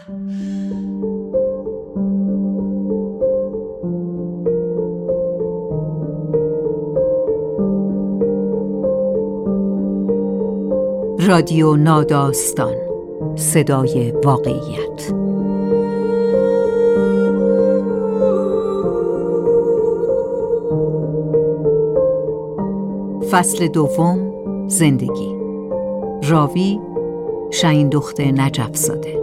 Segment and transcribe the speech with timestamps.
[0.00, 0.16] رادیو
[11.76, 12.74] ناداستان
[13.36, 15.12] صدای واقعیت.
[23.30, 24.32] فصل دوم
[24.68, 25.36] زندگی.
[26.28, 26.80] راوی
[27.50, 29.19] شاین دخت نجف زاده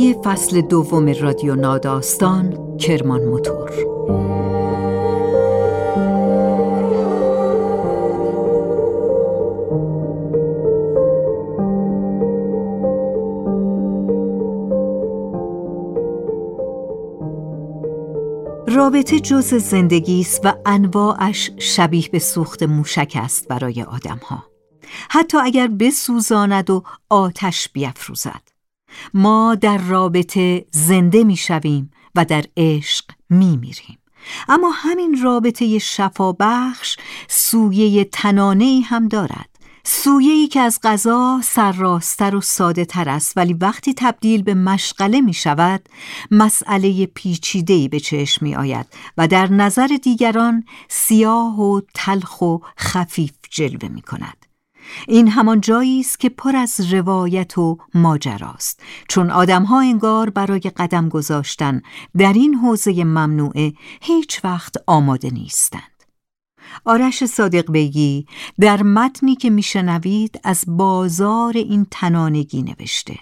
[0.00, 3.70] حامی فصل دوم رادیو ناداستان کرمان موتور.
[18.68, 24.44] رابطه جز زندگی است و انواعش شبیه به سوخت موشک است برای آدمها.
[25.10, 28.49] حتی اگر بسوزاند و آتش بیافروزد
[29.14, 33.98] ما در رابطه زنده می شویم و در عشق می میریم.
[34.48, 36.96] اما همین رابطه شفابخش
[37.28, 39.50] سویه تنانه هم دارد
[39.84, 45.34] سویه‌ای که از غذا سرراستر و ساده تر است ولی وقتی تبدیل به مشغله می
[45.34, 45.88] شود
[46.30, 48.86] مسئله پیچیده‌ای به چشم می آید
[49.18, 54.49] و در نظر دیگران سیاه و تلخ و خفیف جلوه می کند
[55.08, 58.82] این همان جایی است که پر از روایت و ماجراست.
[59.08, 61.82] چون آدمها انگار برای قدم گذاشتن
[62.16, 65.82] در این حوزه ممنوعه هیچ وقت آماده نیستند.
[66.84, 68.26] آرش صادق بیگی
[68.60, 73.18] در متنی که میشنوید از بازار این تنانگی نوشته.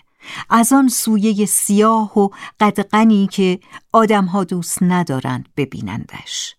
[0.50, 2.28] از آن سویه سیاه و
[2.60, 3.60] قدقنی که
[3.92, 6.57] آدمها دوست ندارند ببینندش.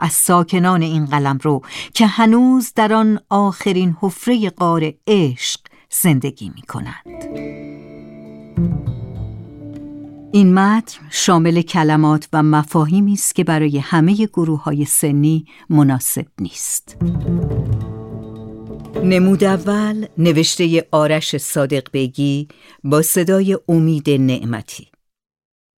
[0.00, 1.62] از ساکنان این قلم رو
[1.94, 7.24] که هنوز در آن آخرین حفره قار عشق زندگی می کنند.
[10.32, 16.96] این متن شامل کلمات و مفاهیمی است که برای همه گروه های سنی مناسب نیست.
[19.04, 22.48] نمود اول نوشته آرش صادق بگی
[22.84, 24.88] با صدای امید نعمتی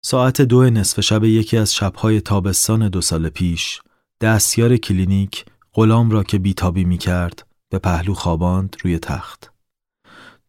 [0.05, 3.81] ساعت دو نصف شب یکی از شبهای تابستان دو سال پیش
[4.21, 9.51] دستیار کلینیک غلام را که بیتابی می کرد به پهلو خواباند روی تخت.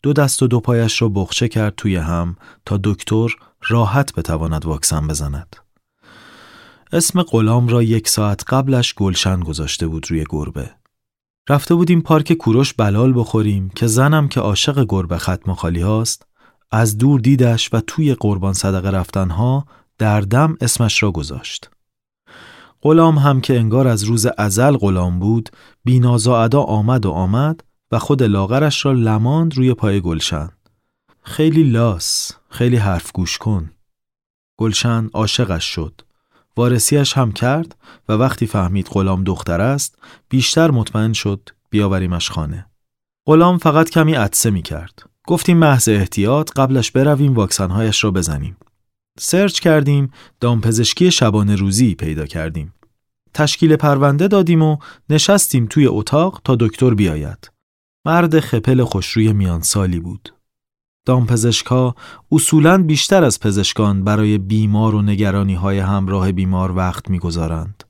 [0.04, 3.36] دو دست و دو پایش را بقچه کرد توی هم تا دکتر
[3.68, 5.56] راحت بتواند واکسن بزند.
[6.92, 10.72] اسم غلام را یک ساعت قبلش گلشن گذاشته بود روی گربه.
[11.50, 16.26] رفته بودیم پارک کوروش بلال بخوریم که زنم که عاشق گربه ختم خالی هاست
[16.72, 19.66] از دور دیدش و توی قربان صدقه رفتنها
[19.98, 21.70] در دم اسمش را گذاشت.
[22.82, 25.50] غلام هم که انگار از روز ازل غلام بود
[25.84, 30.50] بینازا ادا آمد و آمد و خود لاغرش را لماند روی پای گلشن.
[31.24, 33.72] خیلی لاس خیلی حرف گوش کن.
[34.58, 36.02] گلشن عاشقش شد.
[36.58, 37.76] وارسیش هم کرد
[38.10, 40.00] و وقتی فهمید غلام دختر است
[40.30, 42.66] بیشتر مطمئن شد بیاوریمش خانه.
[43.26, 48.58] غلام فقط کمی عدسه می کرد گفتیم محض احتیاط قبلش برویم واکسنهایش را بزنیم.
[49.24, 52.74] سرچ کردیم دامپزشکی شبانه روزی پیدا کردیم.
[53.34, 54.78] تشکیل پرونده دادیم و
[55.10, 57.52] نشستیم توی اتاق تا دکتر بیاید.
[58.06, 60.34] مرد خپل خوشروی میان سالی بود.
[61.06, 61.96] دامپزشکها
[62.32, 67.84] اصولاً بیشتر از پزشکان برای بیمار و نگرانی های همراه بیمار وقت می‌گذارند.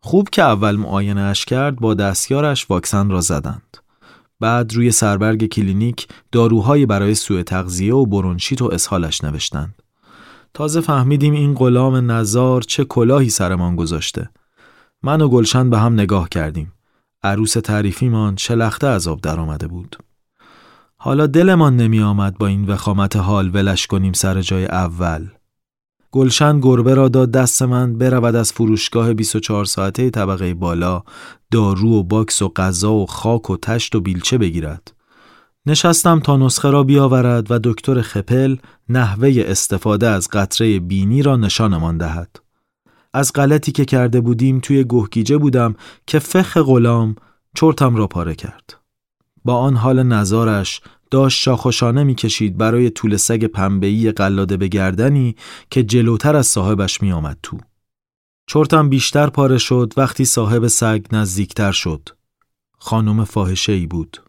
[0.00, 3.76] خوب که اول معاینه اش کرد با دستیارش واکسن را زدند.
[4.40, 9.83] بعد روی سربرگ کلینیک داروهایی برای سوء تغذیه و برونشیت و اسهالش نوشتند.
[10.54, 14.30] تازه فهمیدیم این غلام نزار چه کلاهی سرمان گذاشته.
[15.02, 16.72] من و گلشن به هم نگاه کردیم.
[17.22, 19.96] عروس تعریفیمان شلخته از آب آمده بود.
[20.96, 25.28] حالا دلمان نمی آمد با این وخامت حال ولش کنیم سر جای اول.
[26.12, 31.02] گلشن گربه را داد دست من برود از فروشگاه 24 ساعته طبقه بالا
[31.50, 34.94] دارو و باکس و غذا و خاک و تشت و بیلچه بگیرد.
[35.66, 38.56] نشستم تا نسخه را بیاورد و دکتر خپل
[38.88, 42.36] نحوه استفاده از قطره بینی را نشانمان دهد.
[43.14, 45.74] از غلطی که کرده بودیم توی گهگیجه بودم
[46.06, 47.16] که فخ غلام
[47.54, 48.74] چرتم را پاره کرد.
[49.44, 50.80] با آن حال نظارش
[51.10, 55.36] داشت شاخوشانه می‌کشید برای طول سگ پنبهی قلاده به گردنی
[55.70, 57.58] که جلوتر از صاحبش می آمد تو.
[58.46, 62.08] چرتم بیشتر پاره شد وقتی صاحب سگ نزدیکتر شد.
[62.78, 64.23] خانم فاحشه ای بود.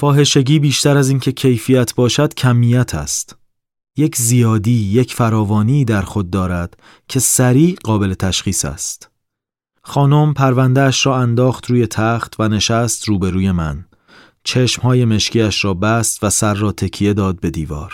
[0.00, 3.36] فاحشگی بیشتر از اینکه کیفیت باشد کمیت است.
[3.96, 6.76] یک زیادی یک فراوانی در خود دارد
[7.08, 9.10] که سریع قابل تشخیص است.
[9.82, 13.84] خانم پروندهش را انداخت روی تخت و نشست روبروی من.
[14.44, 17.92] چشمهای مشکیش را بست و سر را تکیه داد به دیوار.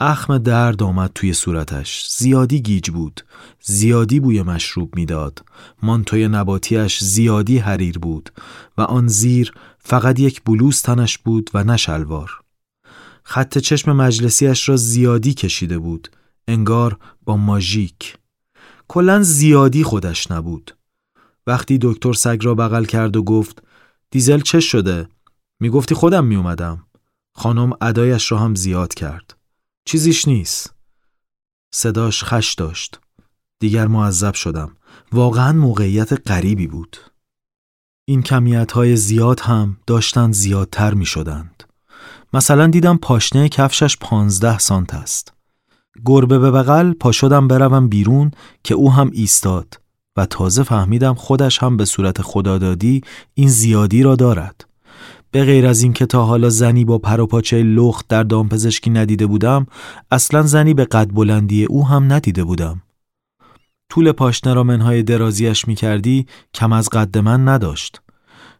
[0.00, 2.08] اخم درد آمد توی صورتش.
[2.08, 3.20] زیادی گیج بود.
[3.60, 5.44] زیادی بوی مشروب می‌داد.
[5.82, 8.30] مانتوی نباتیش زیادی حریر بود
[8.78, 12.30] و آن زیر فقط یک بلوز تنش بود و نه شلوار.
[13.22, 16.08] خط چشم مجلسیش را زیادی کشیده بود.
[16.48, 18.18] انگار با ماژیک.
[18.88, 20.76] کلا زیادی خودش نبود.
[21.46, 23.62] وقتی دکتر سگ را بغل کرد و گفت
[24.10, 25.08] دیزل چه شده؟
[25.60, 26.84] می‌گفتی خودم میومدم
[27.34, 29.37] خانم ادایش را هم زیاد کرد.
[29.88, 30.74] چیزیش نیست
[31.74, 33.00] صداش خش داشت
[33.60, 34.76] دیگر معذب شدم
[35.12, 36.96] واقعا موقعیت غریبی بود
[38.08, 41.64] این کمیت های زیاد هم داشتند زیادتر می شدند.
[42.32, 45.32] مثلا دیدم پاشنه کفشش پانزده سانت است.
[46.04, 48.30] گربه به بغل پا شدم بروم بیرون
[48.64, 49.80] که او هم ایستاد
[50.16, 53.00] و تازه فهمیدم خودش هم به صورت خدادادی
[53.34, 54.67] این زیادی را دارد.
[55.30, 58.90] به غیر از این که تا حالا زنی با پر و پاچه لخت در دامپزشکی
[58.90, 59.66] ندیده بودم
[60.10, 62.82] اصلا زنی به قد بلندی او هم ندیده بودم.
[63.88, 68.02] طول پاشنه را منهای درازیش می کردی کم از قد من نداشت.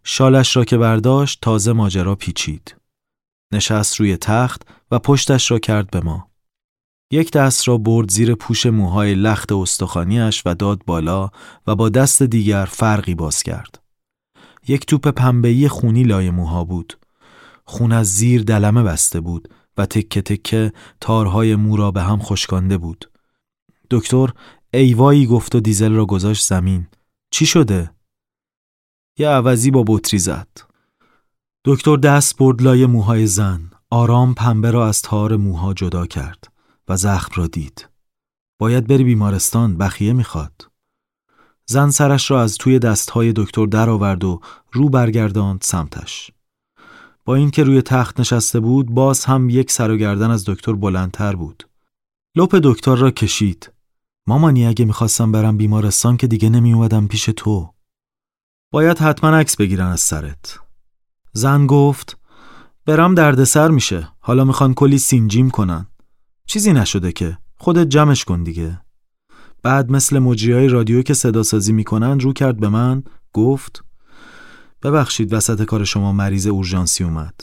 [0.04, 2.76] شالش را که برداشت تازه ماجرا پیچید.
[3.52, 6.28] نشست روی تخت و پشتش را کرد به ما.
[7.12, 11.30] یک دست را برد زیر پوش موهای لخت استخانیش و داد بالا
[11.66, 13.87] و با دست دیگر فرقی باز کرد.
[14.68, 16.98] یک توپ پنبهی خونی لای موها بود.
[17.64, 22.78] خون از زیر دلمه بسته بود و تکه تکه تارهای مو را به هم خشکانده
[22.78, 23.10] بود.
[23.90, 24.28] دکتر
[24.74, 26.86] ایوایی گفت و دیزل را گذاشت زمین.
[27.30, 27.90] چی شده؟
[29.18, 30.48] یه عوضی با بطری زد.
[31.64, 33.70] دکتر دست برد لای موهای زن.
[33.90, 36.52] آرام پنبه را از تار موها جدا کرد
[36.88, 37.88] و زخم را دید.
[38.58, 40.70] باید بری بیمارستان بخیه می‌خواد.
[41.70, 44.40] زن سرش را از توی دستهای دکتر درآورد و
[44.72, 46.30] رو برگرداند سمتش.
[47.24, 51.36] با اینکه روی تخت نشسته بود باز هم یک سر و گردن از دکتر بلندتر
[51.36, 51.68] بود.
[52.36, 53.72] لپ دکتر را کشید.
[54.26, 57.74] مامانی اگه می‌خواستم برم بیمارستان که دیگه نمی اومدم پیش تو.
[58.72, 60.58] باید حتما عکس بگیرن از سرت.
[61.32, 62.18] زن گفت
[62.86, 64.08] برم دردسر میشه.
[64.20, 65.86] حالا می‌خوان کلی سینجیم کنن.
[66.46, 67.38] چیزی نشده که.
[67.56, 68.80] خودت جمعش کن دیگه.
[69.62, 73.02] بعد مثل مجری رادیو که صدا سازی می‌کنن رو کرد به من
[73.32, 73.84] گفت
[74.82, 77.40] ببخشید وسط کار شما مریض اورژانسی اومد.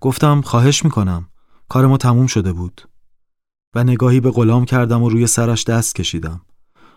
[0.00, 1.28] گفتم خواهش می‌کنم.
[1.68, 2.82] کار ما تموم شده بود.
[3.74, 6.40] و نگاهی به غلام کردم و روی سرش دست کشیدم.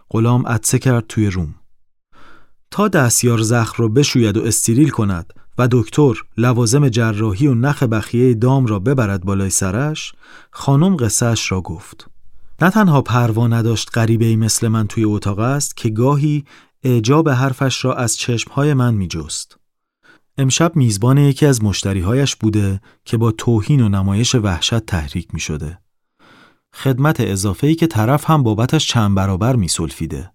[0.10, 1.56] غلام عدسه کرد توی روم.
[2.72, 8.34] تا دستیار زخم را بشوید و استریل کند و دکتر لوازم جراحی و نخ بخیه
[8.34, 10.14] دام را ببرد بالای سرش
[10.52, 12.11] خانم قصهش را گفت
[12.62, 16.46] نه تنها پروا نداشت غریبه ای مثل من توی اتاق است که گاهی
[16.84, 19.58] اعجاب حرفش را از چشمهای من می جست.
[20.38, 25.80] امشب میزبان یکی از مشتریهایش بوده که با توهین و نمایش وحشت تحریک می شده.
[26.74, 30.32] خدمت اضافه ای که طرف هم بابتش چند برابر می سلفیده.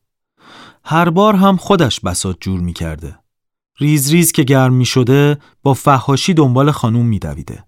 [0.85, 3.19] هر بار هم خودش بساط جور می کرده.
[3.79, 7.66] ریز ریز که گرم می شده با فهاشی دنبال خانوم می دویده.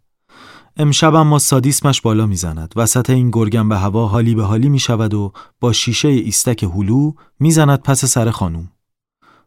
[0.80, 5.14] امشب اما سادیسمش بالا می‌زند وسط این گرگم به هوا حالی به حالی می شود
[5.14, 8.68] و با شیشه ایستک هلو می‌زند پس سر خانوم.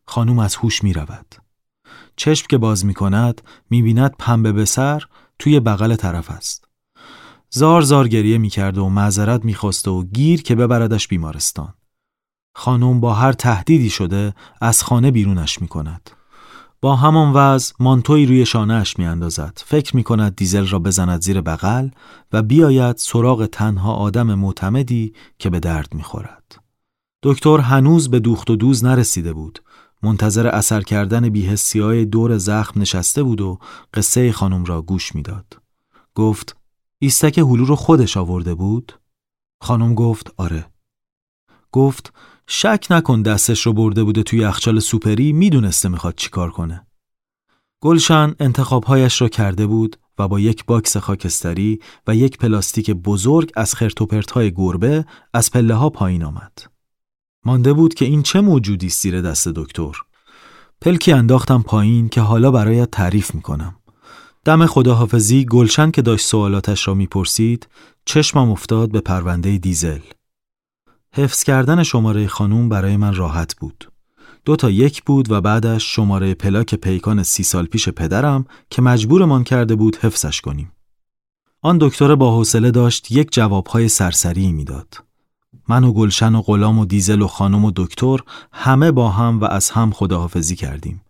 [0.05, 1.35] خانوم از هوش می رود.
[2.15, 5.03] چشم که باز می کند می بیند پنبه به سر
[5.39, 6.67] توی بغل طرف است.
[7.49, 9.55] زار زار گریه می کرد و معذرت می
[9.87, 11.73] و گیر که ببردش بیمارستان.
[12.55, 16.09] خانم با هر تهدیدی شده از خانه بیرونش می کند.
[16.81, 19.61] با همان وضع مانتوی روی شانهش می اندازد.
[19.65, 21.89] فکر می کند دیزل را بزند زیر بغل
[22.33, 26.55] و بیاید سراغ تنها آدم معتمدی که به درد می خورد.
[27.23, 29.63] دکتر هنوز به دوخت و دوز نرسیده بود.
[30.03, 33.59] منتظر اثر کردن بی‌حسی های دور زخم نشسته بود و
[33.93, 35.61] قصه خانم را گوش می‌داد.
[36.15, 36.57] گفت
[36.99, 38.93] ایستک هلو رو خودش آورده بود؟
[39.61, 40.65] خانم گفت آره.
[41.71, 42.13] گفت
[42.53, 46.87] شک نکن دستش رو برده بوده توی یخچال سوپری می‌دونسته می‌خواد چیکار کنه.
[47.81, 53.75] گلشن انتخابهایش را کرده بود و با یک باکس خاکستری و یک پلاستیک بزرگ از
[53.75, 56.51] خرتوپرتهای گربه از پله ها پایین آمد.
[57.45, 59.93] مانده بود که این چه موجودی زیر دست دکتر.
[60.81, 63.75] پلکی انداختم پایین که حالا برایت تعریف می‌کنم.
[64.45, 67.67] دم خداحافظی گلشن که داشت سوالاتش را می‌پرسید
[68.05, 69.99] چشمم افتاد به پرونده دیزل.
[71.15, 73.91] حفظ کردن شماره خانوم برای من راحت بود.
[74.45, 79.43] دو تا یک بود و بعدش شماره پلاک پیکان سی سال پیش پدرم که مجبورمان
[79.43, 80.71] کرده بود حفظش کنیم.
[81.61, 85.03] آن دکتر با حوصله داشت یک جوابهای سرسری می‌داد.
[85.67, 88.17] من و گلشن و غلام و دیزل و خانم و دکتر
[88.51, 91.01] همه با هم و از هم خداحافظی کردیم.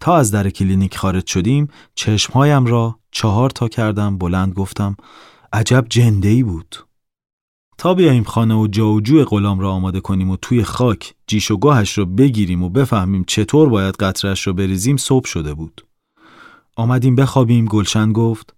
[0.00, 4.96] تا از در کلینیک خارج شدیم چشمهایم را چهار تا کردم بلند گفتم
[5.52, 6.76] عجب جنده ای بود.
[7.78, 11.50] تا بیاییم خانه و جا و جوی غلام را آماده کنیم و توی خاک جیش
[11.50, 15.86] و گهش رو بگیریم و بفهمیم چطور باید قطره‌ش رو بریزیم صبح شده بود.
[16.76, 18.54] آمدیم بخوابیم گلشن گفت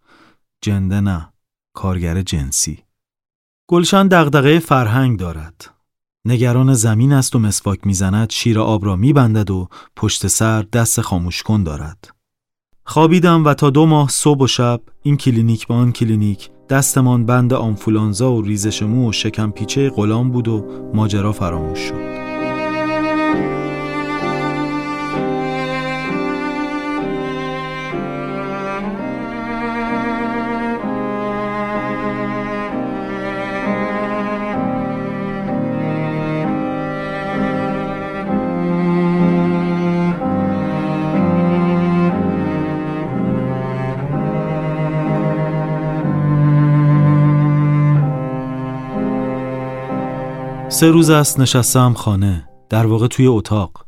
[0.62, 1.32] جنده نه
[1.74, 2.78] کارگر جنسی.
[3.68, 5.70] گلشن دغدغه فرهنگ دارد.
[6.24, 11.42] نگران زمین است و مسواک می‌زند شیر آب را میبندد و پشت سر دست خاموش
[11.42, 12.10] کن دارد.
[12.84, 17.52] خوابیدم و تا دو ماه صبح و شب این کلینیک با آن کلینیک دستمان بند
[17.52, 22.17] آنفولانزا و ریزش مو و شکم پیچه غلام بود و ماجرا فراموش شد.
[50.78, 53.84] سه روز است نشستم خانه در واقع توی اتاق.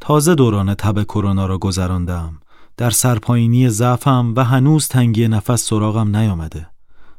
[0.00, 2.40] تازه دوران تب کرونا را گذراندم.
[2.76, 6.66] در سرپایینی ضعفم و هنوز تنگی نفس سراغم نیامده.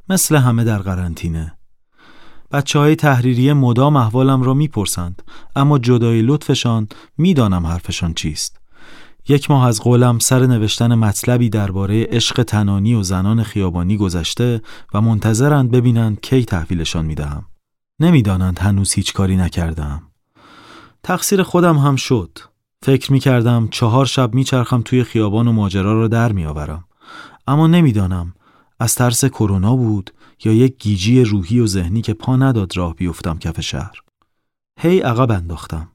[0.10, 1.58] مثل همه در قرنطینه.
[2.52, 5.22] بچه های تحریری مدام احوالم را می‌پرسند
[5.56, 8.60] اما جدای لطفشان می‌دانم حرفشان چیست.
[9.30, 14.62] یک ماه از قولم سر نوشتن مطلبی درباره عشق تنانی و زنان خیابانی گذشته
[14.94, 17.46] و منتظرند ببینند کی تحویلشان می‌دهم.
[18.00, 20.02] نمی‌دانند هنوز هیچ کاری نکردم.
[21.04, 22.40] تقصیر خودم هم شد.
[22.82, 26.86] فکر می کردم چهار شب میچرخم توی خیابان و ماجرا را در میآورم.
[27.48, 28.34] اما نمی‌دانم
[28.80, 30.14] از ترس کرونا بود
[30.46, 33.96] یا یک گیجی روحی و ذهنی که پا نداد راه بیفتم کف شهر.
[34.80, 35.92] هی عقب انداختم.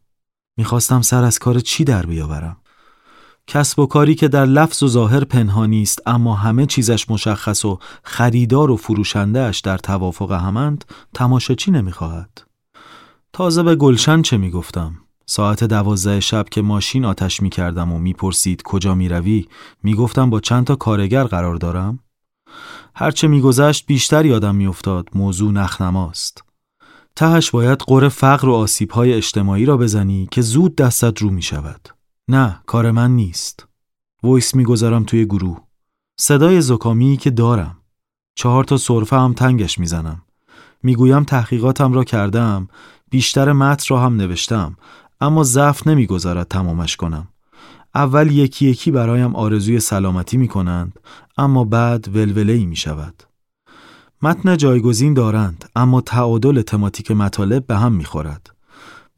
[0.56, 2.56] می‌خواستم سر از کار چی در بیاورم.
[3.52, 7.78] کسب و کاری که در لفظ و ظاهر پنهانی است اما همه چیزش مشخص و
[8.02, 12.42] خریدار و فروشندهش در توافق همند تماشاچی نمی‌خواهد.
[13.32, 14.94] تازه به گلشن چه می‌گفتم؟
[15.26, 19.46] ساعت دوازده شب که ماشین آتش می‌کردم و می‌پرسید کجا می‌روی
[19.82, 21.98] می‌گفتم با چند تا کارگر قرار دارم.
[22.94, 26.44] هرچه میگذشت بیشتر یادم میافتاد موضوع نخنماست.
[27.16, 31.99] تهش باید قره فقر و آسیبهای اجتماعی را بزنی که زود دستت رو می‌شود.
[32.30, 33.66] نه کار من نیست.
[34.24, 35.60] ویس می‌گذارم توی گروه.
[36.20, 37.76] صدای زکامی که دارم.
[38.34, 40.22] چهار تا صرفه هم تنگش می‌زنم.
[40.82, 42.68] می‌گویم تحقیقاتم را کردم.
[43.10, 44.76] بیشتر متن را هم نوشتم.
[45.20, 47.28] اما ضعف نمی‌گذارد تمامش کنم.
[47.94, 51.00] اول یکی یکی برایم آرزوی سلامتی می کنند
[51.38, 53.22] اما بعد ولوله ای می شود.
[54.22, 58.50] متن جایگزین دارند اما تعادل تماتیک مطالب به هم می خورد.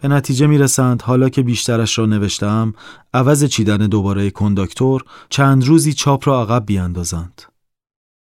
[0.03, 2.73] به نتیجه می رسند حالا که بیشترش را نوشتم
[3.15, 7.43] عوض چیدن دوباره کنداکتور چند روزی چاپ را عقب بیاندازند.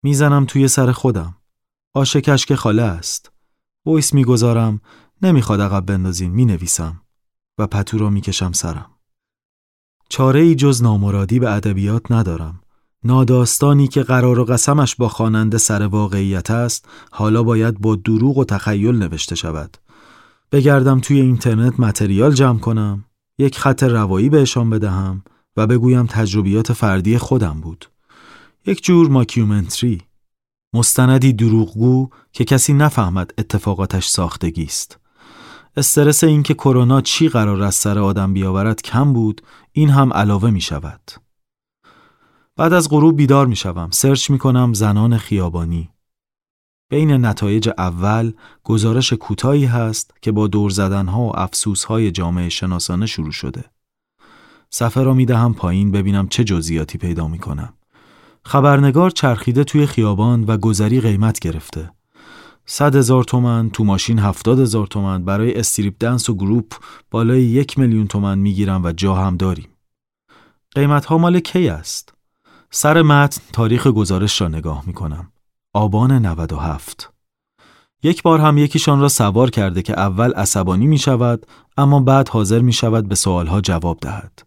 [0.03, 1.35] می‌زنم توی سر خودم.
[1.93, 3.31] آش کشک خاله است.
[3.85, 4.81] ویس می‌گذارم
[5.21, 7.01] نمی‌خواد عقب بندازین می نویسم
[7.57, 8.91] و پتو را می‌کشم سرم.
[10.09, 12.59] چاره ای جز نامرادی به ادبیات ندارم.
[13.03, 18.45] ناداستانی که قرار و قسمش با خواننده سر واقعیت است حالا باید با دروغ و
[18.45, 19.77] تخیل نوشته شود.
[20.51, 23.05] بگردم توی اینترنت متریال جمع کنم.
[23.37, 25.23] یک خط روایی بهشان بدهم
[25.57, 27.85] و بگویم تجربیات فردی خودم بود.
[28.65, 30.01] یک جور ماکیومنتری.
[30.73, 34.99] مستندی دروغگو که کسی نفهمد اتفاقاتش ساختگی است.
[35.77, 40.61] استرس اینکه کرونا چی قرار از سر آدم بیاورد کم بود این هم علاوه می
[40.61, 41.11] شود.
[42.57, 43.89] بعد از غروب بیدار می شوم.
[43.91, 45.89] سرچ می کنم زنان خیابانی.
[46.89, 48.31] بین نتایج اول
[48.63, 53.63] گزارش کوتاهی هست که با دور زدنها و افسوسهای جامعه شناسانه شروع شده.
[54.69, 57.73] صفحه را می دهم پایین ببینم چه جزئیاتی پیدا می کنم.
[58.43, 61.91] خبرنگار چرخیده توی خیابان و گذری قیمت گرفته.
[62.65, 66.73] صد هزار تومن تو ماشین هفتاد هزار تومن برای استریپ دنس و گروپ
[67.11, 69.67] بالای یک میلیون تومن می‌گیرم و جا هم داریم.
[70.75, 72.13] قیمت ها مال کی است؟
[72.71, 75.31] سر متن تاریخ گزارش را نگاه می کنم.
[75.75, 77.13] آبان 97
[78.03, 81.45] یک بار هم یکیشان را سوار کرده که اول عصبانی می شود
[81.77, 84.43] اما بعد حاضر می شود به سوالها جواب دهد.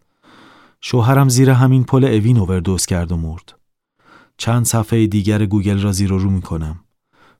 [0.81, 3.53] شوهرم زیر همین پل اوین اووردوز کرد و مرد.
[4.37, 6.79] چند صفحه دیگر گوگل را زیر و رو می کنم.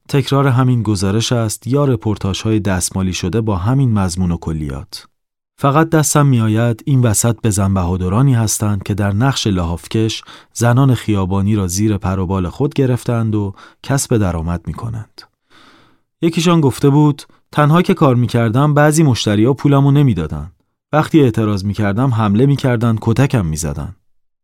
[0.10, 5.08] تکرار همین گزارش است یا رپورتاج های دستمالی شده با همین مضمون و کلیات.
[5.62, 10.24] فقط دستم میآید این وسط به زن بهادرانی هستند که در نقش لحافکش
[10.54, 15.22] زنان خیابانی را زیر پروبال خود گرفتند و کسب درآمد می کنند.
[16.22, 20.51] یکیشان گفته بود تنها که کار می‌کردم بعضی مشتریا پولمو نمی‌دادن.
[20.94, 23.96] وقتی اعتراض می‌کردم حمله می‌کردن کتکم می‌زدن.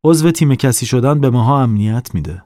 [0.04, 2.44] عضو تیم کسی شدن به ماها امنیت میده.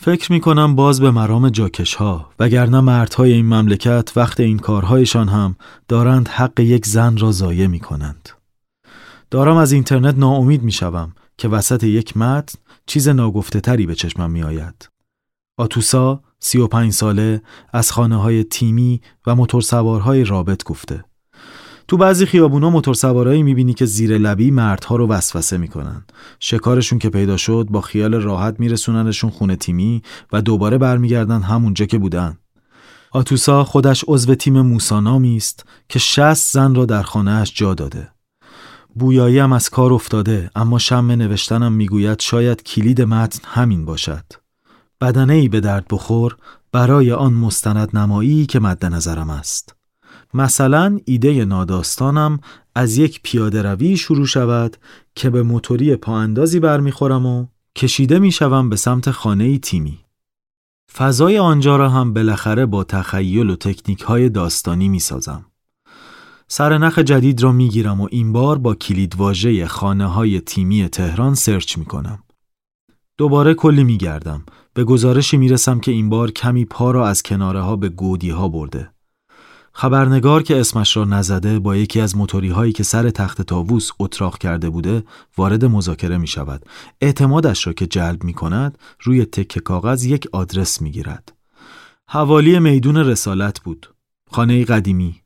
[0.00, 5.28] فکر می کنم باز به مرام جاکش ها وگرنه مردهای این مملکت وقت این کارهایشان
[5.28, 5.56] هم
[5.88, 8.28] دارند حق یک زن را ضایع می کنند.
[9.30, 14.30] دارم از اینترنت ناامید می شوم که وسط یک متن چیز ناگفته تری به چشمم
[14.30, 14.88] می آید.
[15.56, 21.04] آتوسا سی و پنج ساله از خانه های تیمی و موتورسوارهای رابط گفته.
[21.88, 26.04] تو بعضی خیابونا موتورسوارایی می‌بینی که زیر لبی مردها رو وسوسه می‌کنن.
[26.40, 30.02] شکارشون که پیدا شد با خیال راحت میرسوننشون خونه تیمی
[30.32, 32.38] و دوباره برمیگردن همونجا که بودن.
[33.10, 38.08] آتوسا خودش عضو تیم موسانامی است که شست زن را در خانهاش جا داده.
[38.94, 44.24] بویایی هم از کار افتاده اما شم نوشتنم می‌گوید شاید کلید متن همین باشد.
[45.00, 46.36] بدنه ای به درد بخور
[46.72, 49.77] برای آن مستند نمایی که مد نظرم است.
[50.34, 52.40] مثلا ایده ناداستانم
[52.74, 54.76] از یک پیاده روی شروع شود
[55.14, 59.98] که به موتوری پااندازی برمیخورم و کشیده می‌شوم به سمت خانه تیمی.
[60.92, 65.44] فضای آنجا را هم بالاخره با تخیل و تکنیک های داستانی می سازم.
[66.60, 71.78] نخ جدید را می گیرم و این بار با کلیدواژه خانه های تیمی تهران سرچ
[71.78, 72.22] می کنم.
[73.18, 74.44] دوباره کلی می گردم.
[74.74, 78.30] به گزارشی می رسم که این بار کمی پا را از کناره ها به گودی
[78.30, 78.90] ها برده.
[79.80, 84.38] خبرنگار که اسمش را نزده با یکی از موتوری هایی که سر تخت تاووس اتراق
[84.38, 85.04] کرده بوده
[85.36, 86.64] وارد مذاکره می شود.
[87.00, 91.32] اعتمادش را که جلب می کند روی تک کاغذ یک آدرس می گیرد.
[92.08, 93.94] حوالی میدون رسالت بود.
[94.30, 95.20] خانه قدیمی.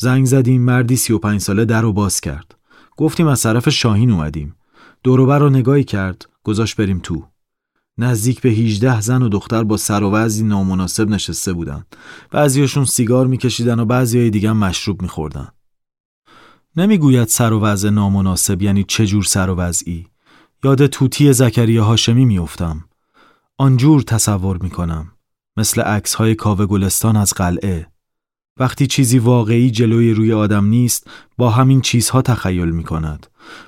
[0.00, 2.54] زنگ زدیم مردی 35 ساله در رو باز کرد.
[2.96, 4.56] گفتیم از طرف شاهین اومدیم.
[5.02, 6.28] دوروبر رو نگاهی کرد.
[6.44, 7.24] گذاشت بریم تو.
[7.98, 11.84] نزدیک به 18 زن و دختر با سر و وضعی نامناسب نشسته بودن.
[12.30, 15.48] بعضیاشون سیگار میکشیدن و بعضی دیگه مشروب میخوردن.
[16.76, 20.06] نمی‌گوید سر و وضع نامناسب یعنی چه جور سر و وضعی.
[20.64, 22.84] یاد توتی زکریا هاشمی میافتم.
[23.58, 25.12] آنجور تصور می‌کنم.
[25.56, 27.86] مثل عکس های کاوه گلستان از قلعه.
[28.56, 33.26] وقتی چیزی واقعی جلوی روی آدم نیست با همین چیزها تخیل می‌کند.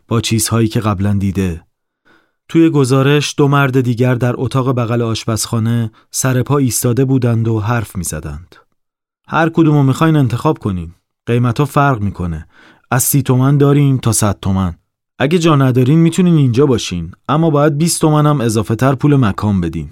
[0.08, 1.67] با چیزهایی که قبلا دیده.
[2.48, 7.96] توی گزارش دو مرد دیگر در اتاق بغل آشپزخانه سر پا ایستاده بودند و حرف
[7.96, 8.56] می زدند.
[9.28, 10.94] هر کدومو می‌خواین انتخاب کنین.
[11.26, 12.48] قیمتا فرق می‌کنه.
[12.90, 14.74] از سی تومن داریم تا صد تومن.
[15.18, 19.60] اگه جا ندارین می‌تونین اینجا باشین اما باید 20 تومن هم اضافه تر پول مکان
[19.60, 19.90] بدین.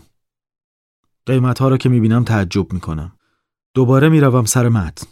[1.27, 3.13] قیمت ها رو که می‌بینم تعجب می‌کنم.
[3.75, 5.07] دوباره می‌روم سر متن.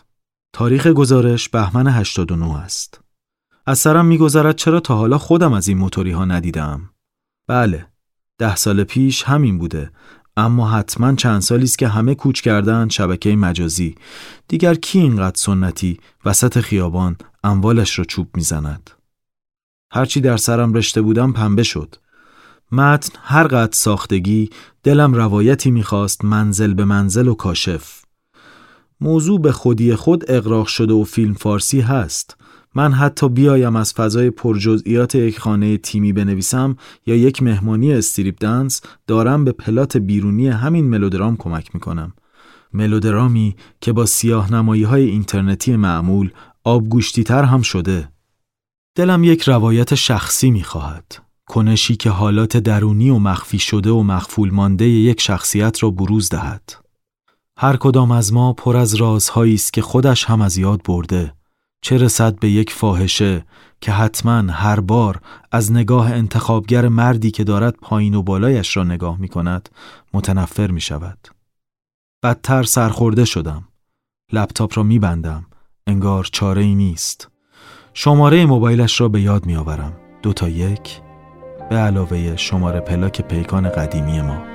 [0.52, 3.00] تاریخ گزارش بهمن 89 است.
[3.66, 6.90] از سرم میگذرد چرا تا حالا خودم از این موتوری ها ندیدم.
[7.46, 7.86] بله
[8.38, 9.90] ده سال پیش همین بوده
[10.36, 13.94] اما حتما چند سالی است که همه کوچ کردن شبکه مجازی.
[14.48, 18.90] دیگر کی اینقدر سنتی وسط خیابان اموالش را چوب می‌زند؟
[19.92, 21.96] هرچی در سرم رشته بودم پنبه شد.
[22.72, 24.50] متن هر قد ساختگی
[24.82, 28.02] دلم روایتی می‌خواست منزل به منزل و کاشف.
[29.00, 32.36] موضوع به خودی خود اقراق شده و فیلم فارسی هست.
[32.74, 38.80] من حتی بیایم از فضای پرجزئیات یک خانه تیمی بنویسم یا یک مهمانی استریپ دنس
[39.06, 42.12] دارم به پلات بیرونی همین ملودرام کمک می‌کنم.
[42.72, 46.30] ملودرامی که با سیاه نمایی های اینترنتی معمول
[46.64, 48.08] آبگوشتی تر هم شده.
[48.94, 51.24] دلم یک روایت شخصی می‌خواهد.
[51.46, 56.72] کنشی که حالات درونی و مخفی شده و مخفول مانده یک شخصیت را بروز دهد.
[57.58, 61.34] هر کدام از ما پر از رازهایی است که خودش هم از یاد برده
[61.84, 63.44] چه رسد به یک فاحشه
[63.80, 65.20] که حتما هر بار
[65.52, 69.68] از نگاه انتخابگر مردی که دارد پایین و بالایش را نگاه می کند
[70.14, 71.28] متنفر می شود.
[72.22, 73.68] بدتر سرخورده شدم.
[74.32, 75.46] لپتاپ را می بندم.
[75.86, 77.28] انگار چاره ای نیست.
[77.94, 79.92] شماره موبایلش را به یاد می آورم.
[80.22, 81.00] دو تا یک
[81.70, 84.53] به علاوه شماره پلاک پیکان قدیمی ما.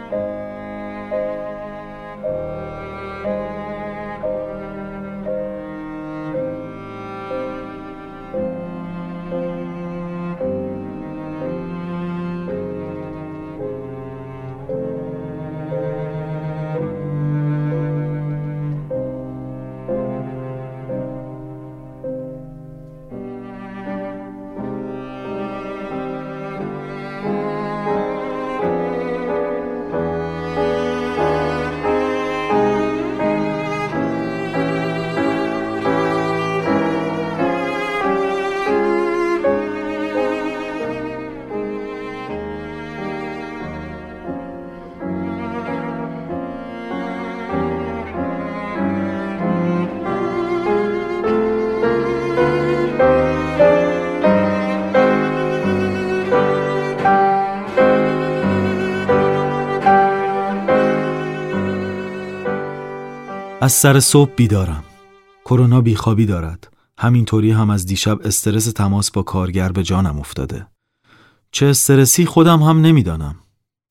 [63.70, 64.84] از سر صبح بیدارم.
[65.46, 66.74] کرونا بیخوابی دارد.
[66.98, 70.68] همینطوری هم از دیشب استرس تماس با کارگر به جانم افتاده.
[71.52, 73.36] چه استرسی خودم هم نمی‌دانم.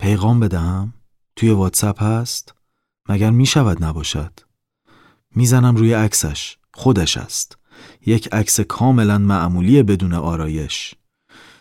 [0.01, 0.95] پیغام بدهم؟
[1.37, 2.55] توی واتساپ هست؟
[3.09, 4.33] مگر می شود نباشد؟
[5.35, 6.57] می‌زنم روی عکسش.
[6.75, 7.59] خودش است.
[8.07, 10.95] یک عکس کاملا معمولی بدون آرایش.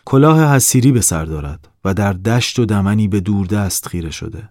[0.04, 4.48] کلاه حسیری به سر دارد و در دشت و دمنی به دور دست خیره شده.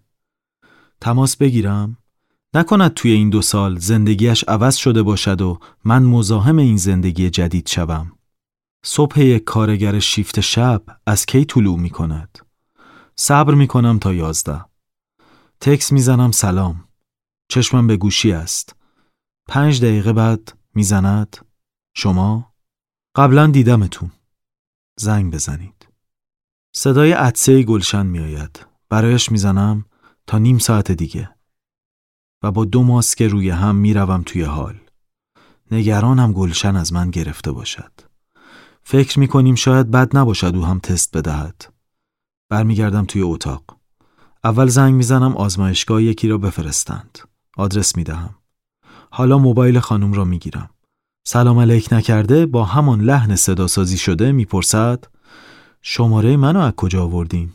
[1.02, 1.98] تماس بگیرم؟
[2.58, 7.68] نکند توی این دو سال زندگیش عوض شده باشد و من مزاحم این زندگی جدید
[7.68, 8.12] شوم.
[8.86, 12.38] صبح یک کارگر شیفت شب از کی طلوع می کند؟
[13.16, 14.66] صبر می کنم تا یازده.
[15.62, 16.88] تکس می‌زنم سلام.
[17.50, 18.76] چشمم به گوشی است.
[19.48, 21.38] پنج دقیقه بعد می‌زند
[21.96, 22.54] شما؟
[23.16, 24.12] قبلا دیدمتون.
[25.00, 25.88] زنگ بزنید.
[26.76, 28.66] صدای عدسه گلشن میآید.
[28.90, 29.86] برایش می‌زنم
[30.28, 31.37] تا نیم ساعت دیگه.
[32.52, 34.76] با دو ماسک روی هم می‌روم توی حال.
[35.72, 37.92] نگرانم گلشن از من گرفته باشد.
[38.84, 41.74] فکر می کنیم شاید بد نباشد او هم تست بدهد.
[42.50, 43.64] برمیگردم توی اتاق.
[44.44, 47.20] اول زنگ می‌زنم آزمایشگاه یکی را بفرستند.
[47.58, 48.36] آدرس می دهم.
[49.12, 50.70] حالا موبایل خانم را می گیرم.
[51.28, 55.04] سلام علیک نکرده با همان لحن صدا سازی شده می‌پرسد
[55.82, 57.54] شماره منو از کجا آوردین؟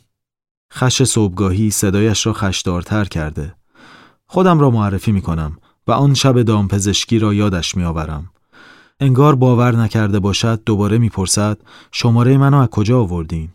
[0.73, 3.55] خش صبحگاهی صدایش را خشدارتر کرده.
[4.33, 8.31] خودم را معرفی می کنم و آن شب دامپزشکی را یادش می آورم.
[9.01, 11.59] انگار باور نکرده باشد دوباره می‌پرسد
[11.93, 13.53] شماره منو از کجا آوردین؟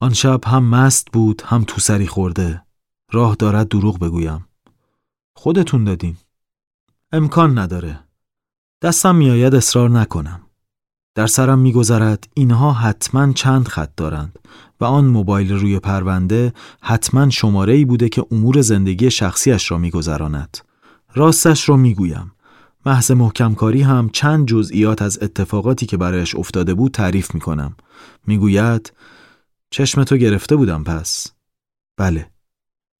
[0.00, 2.62] آن شب هم مست بود هم تو سری خورده.
[3.12, 4.46] راه دارد دروغ بگویم.
[5.36, 6.16] خودتون دادین.
[7.12, 8.00] امکان نداره.
[8.82, 10.45] دستم میآید اصرار نکنم.
[11.16, 14.38] در سرم میگذرد اینها حتما چند خط دارند
[14.80, 20.58] و آن موبایل روی پرونده حتما شماره ای بوده که امور زندگی شخصیش را میگذراند.
[21.14, 22.32] راستش را می‌گویم.
[22.86, 27.76] محض محکمکاری هم چند جزئیات از اتفاقاتی که برایش افتاده بود تعریف می کنم.
[28.26, 28.92] می‌گوید
[29.70, 31.26] چشم تو گرفته بودم پس.
[31.96, 32.30] بله.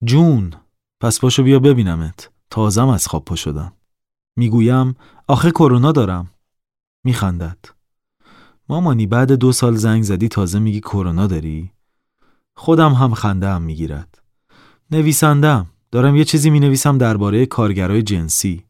[0.03, 0.53] جون
[1.01, 2.29] پس باشو بیا ببینمت.
[2.49, 3.73] تازم از خواب پا شدم.
[4.35, 4.95] می‌گویم
[5.27, 6.31] آخه کرونا دارم.
[7.03, 7.76] میخندد.
[8.69, 11.71] مامانی بعد دو سال زنگ زدی تازه میگی کرونا داری؟
[12.55, 14.21] خودم هم خنده هم می‌گیرد.
[14.91, 15.67] نویسندم.
[15.91, 18.65] دارم یه چیزی می نویسم درباره کارگرای جنسی.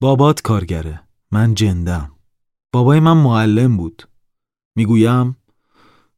[0.00, 1.02] بابات کارگره.
[1.30, 2.12] من جندم.
[2.72, 4.08] بابای من معلم بود.
[4.76, 5.36] می‌گویم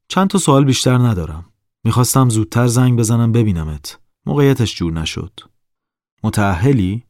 [0.08, 1.46] چند تا سوال بیشتر ندارم.
[1.84, 3.98] می‌خواستم زودتر زنگ بزنم ببینمت.
[4.26, 5.40] موقعیتش جور نشد.
[6.24, 7.04] متعهلی؟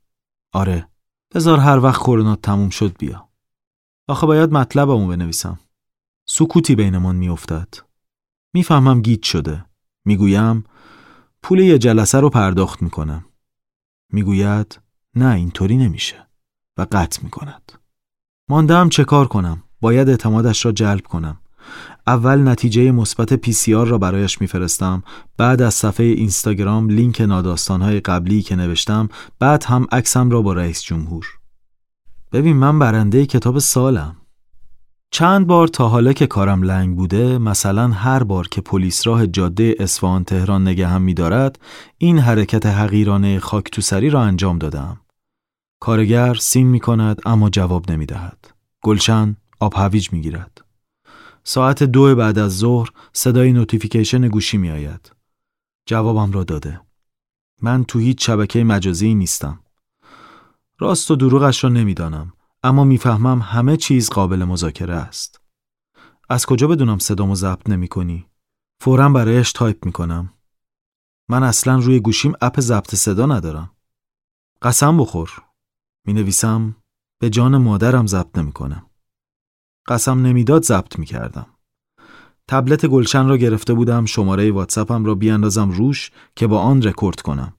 [0.52, 0.88] آره.
[1.34, 3.28] بذار هر وقت کرونا تموم شد بیا.
[4.08, 5.58] آخه باید مطلبمو بنویسم.
[6.34, 7.68] سکوتی بینمان میافتد.
[8.54, 9.64] می‌فهمم گیت شده.
[10.04, 10.64] می‌گویم
[11.42, 13.24] پول یه جلسه رو پرداخت می‌کنم.
[14.12, 14.80] می‌گوید
[15.14, 16.26] نه اینطوری نمیشه
[16.76, 17.72] و قطع می‌کند.
[18.48, 21.38] ماندم چه کار کنم؟ باید اعتمادش را جلب کنم.
[22.06, 25.02] اول نتیجه مثبت پی سی آر را برایش میفرستم
[25.36, 30.82] بعد از صفحه اینستاگرام لینک ناداستانهای قبلی که نوشتم بعد هم عکسم را با رئیس
[30.82, 31.26] جمهور
[32.32, 34.16] ببین من برنده کتاب سالم
[35.14, 39.74] چند بار تا حالا که کارم لنگ بوده مثلا هر بار که پلیس راه جاده
[39.78, 41.58] اصفهان تهران نگه هم می‌دارد
[41.98, 45.00] این حرکت حقیرانه خاک تو سری را انجام دادم
[45.80, 48.54] کارگر سین می کند اما جواب نمی دهد.
[48.82, 50.64] گلشن آب هویج می گیرد.
[51.44, 55.12] ساعت دو بعد از ظهر صدای notification گوشی می آید.
[55.86, 56.80] جوابم را داده.
[57.62, 59.60] من تو هیچ شبکه مجازی نیستم.
[60.78, 62.32] راست و دروغش را نمی‌دانم
[62.64, 65.40] اما می‌فهمم همه چیز قابل مذاکره است.
[66.28, 68.26] از کجا بدونم صدامو ضبط نمی کنی؟
[68.80, 70.32] فورا برایش تایپ می کنم.
[71.28, 73.70] من اصلا روی گوشیم app ضبط صدا ندارم.
[74.62, 75.42] قسم بخور.
[76.06, 76.76] می نویسم
[77.20, 78.90] به جان مادرم ضبط نمی کنم.
[79.88, 81.46] قسم نمی‌داد ضبط می کردم.
[82.48, 87.54] تبلت گلشن را گرفته بودم شماره واتساپم را بیاندازم روش که با آن رکورد کنم.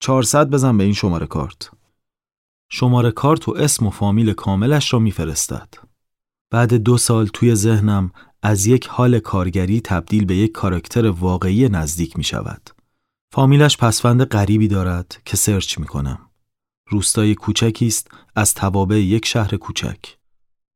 [0.00, 1.75] 400 بزن به این شماره کارت.
[2.68, 5.68] شماره کارت و اسم و فامیل کاملش را میفرستد.
[6.50, 8.10] بعد دو سال توی ذهنم
[8.42, 12.70] از یک حال کارگری تبدیل به یک کاراکتر واقعی نزدیک می شود.
[13.32, 16.18] فامیلش پسوند غریبی دارد که search می کنم.
[16.88, 19.98] روستای کوچکی است از توابع یک شهر کوچک.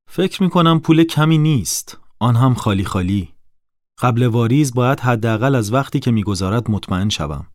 [0.09, 1.98] فکر می کنم پول کمی نیست.
[2.18, 3.29] آن هم خالی خالی.
[3.98, 7.46] قبل واریز باید حداقل از وقتی که می‌گذارد مطمئن شوم.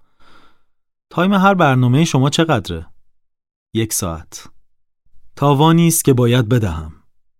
[1.09, 2.85] تایم هر برنامه شما چقدره؟
[3.75, 4.47] یک ساعت.
[5.35, 6.93] تاوانی است که باید بدهم.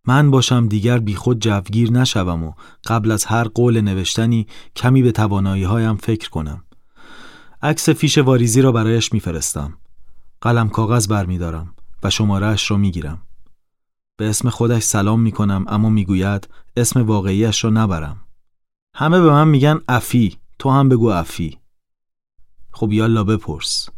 [0.05, 2.53] من باشم دیگر بیخود جوگیر نشوم و
[2.87, 6.63] قبل از هر قول نوشتنی کمی به توانایی هایم فکر کنم.
[7.61, 9.77] عکس فیش واریزی را برایش میفرستم.
[10.41, 13.21] قلم کاغذ برمیدارم و شماره اش را می‌گیرم.
[14.17, 18.21] به اسم خودش سلام می‌کنم اما می‌گوید اسم واقعیش را نبرم.
[18.95, 21.57] همه به من میگن افی تو هم بگو افی.
[22.71, 23.89] خب یالا بپرس.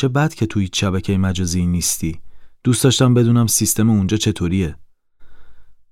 [0.00, 2.20] چه بد که توی شبکه مجازی نیستی.
[2.64, 4.76] دوست داشتم بدونم سیستم اونجا چطوریه.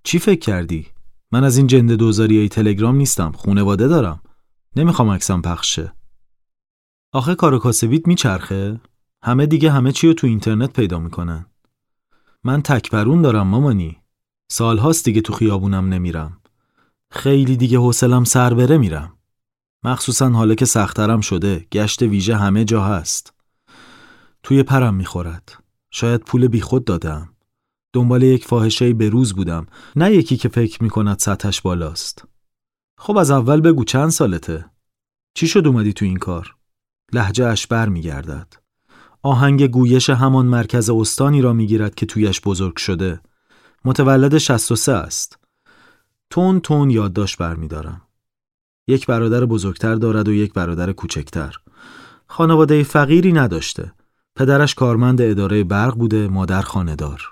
[0.02, 0.86] چی فکر کردی؟
[1.32, 3.32] من از این جنده دوزاری های تلگرام نیستم.
[3.32, 4.20] خونواده دارم.
[4.76, 5.92] نمی‌خوام عکسم پخشه.
[7.12, 8.80] آخه کار کاسبیت میچرخه؟
[9.22, 11.46] همه دیگه همه چی رو تو اینترنت پیدا می‌کنن.
[12.44, 13.98] من تکبرون دارم مامانی.
[14.50, 16.40] سالهاست دیگه تو خیابونم نمیرم.
[17.10, 19.12] خیلی دیگه حوصلم سر بره میرم.
[19.84, 23.37] مخصوصا حالا که سخترم شده گشت ویژه همه جا هست.
[24.48, 25.62] توی پرم می‌خورد.
[25.90, 27.28] شاید پول بیخود دادم.
[27.92, 32.24] دنبال یک فاحشه به روز بودم نه یکی که فکر می‌کند سطحش بالاست.
[32.98, 34.70] خب از اول بگو چند سالته؟
[35.34, 36.56] چی شد اومدی تو این کار؟
[37.12, 38.54] لحجه اش بر میگردد.
[39.22, 43.20] آهنگ گویش همان مرکز استانی را می‌گیرد که تویش بزرگ شده.
[43.84, 45.38] متولد 63 است.
[46.30, 48.02] تون تون یادداشت برمیدارم.
[48.86, 51.56] یک برادر بزرگتر دارد و یک برادر کوچکتر.
[52.26, 53.92] خانواده فقیری نداشته.
[54.38, 57.22] پدرش کارمند اداره برق بوده، مادر خاندار.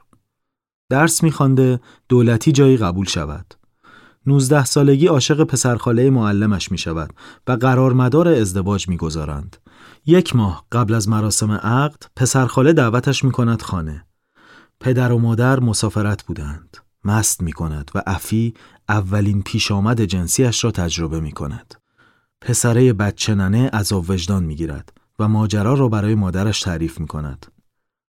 [0.90, 3.54] درس میخوانده دولتی جایی قبول شود.
[4.26, 7.12] 19 سالگی عاشق پسرخاله معلمش می شود
[7.46, 9.56] و قرار مدار ازدواج می گذارند.
[10.06, 14.06] یک ماه قبل از مراسم عقد پسرخاله دعوتش می کند خانه.
[14.80, 16.76] پدر و مادر مسافرت بودند.
[17.04, 18.54] مست می کند و افی
[18.88, 21.74] اولین پیش آمد جنسیش را تجربه می کند.
[22.40, 27.46] پسره بچه ننه از وجدان می گیرد و ماجرا را برای مادرش تعریف می کند.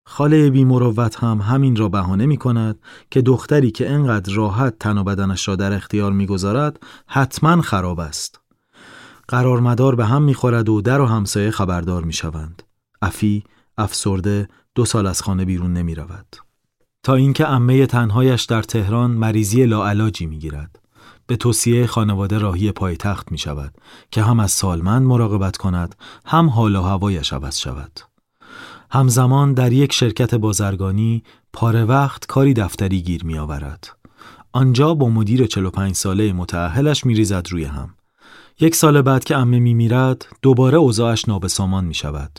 [0.07, 2.79] خاله بی مروت هم همین را بهانه می کند
[3.11, 8.41] که دختری که انقدر راحت تن و بدنش را در اختیار می‌گذارد حتما خراب است.
[9.29, 12.63] قرار مدار به هم می‌خورد و در و همسایه خبردار می شوند.
[13.03, 13.45] افی
[13.79, 16.37] افسرده دو سال از خانه بیرون نمی رود.
[17.03, 20.82] تا اینکه عمه تنهایش در تهران مریضی لاعلاجی می گیرد.
[21.33, 23.75] به توصیه خانواده راهی پایتخت می شود
[24.11, 25.95] که هم از سالمند مراقبت کند
[26.27, 28.01] هم حال و هوایش عوض شود.
[28.91, 33.89] همزمان در یک شرکت بازرگانی پاره وقت کاری دفتری گیر می آورد.
[34.53, 37.95] آنجا با مدیر 45 ساله متعهلش می ریزد روی هم.
[38.61, 42.39] یک سال بعد که امه می میرد دوباره اوضاعش نابسامان می شود.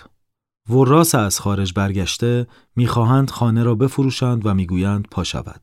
[0.69, 5.61] وراس از خارج برگشته می‌خواهند خانه را بفروشند و می‌گویند پا شود.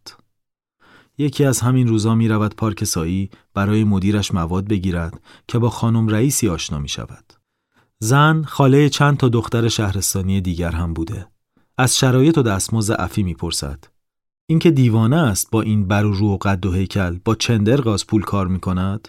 [1.20, 6.09] یکی از همین روزا می رود پارک سایی برای مدیرش مواد بگیرد که با خانم
[6.09, 7.33] رئیسی آشنا می شود.
[7.98, 11.26] زن خاله چند تا دختر شهرستانی دیگر هم بوده.
[11.78, 13.85] از شرایط و دستمزد افی می‌پرسد.
[14.46, 18.06] اینکه دیوانه است با این بر و رو و قد و هیکل با چندر غاز
[18.06, 19.09] پول کار می کند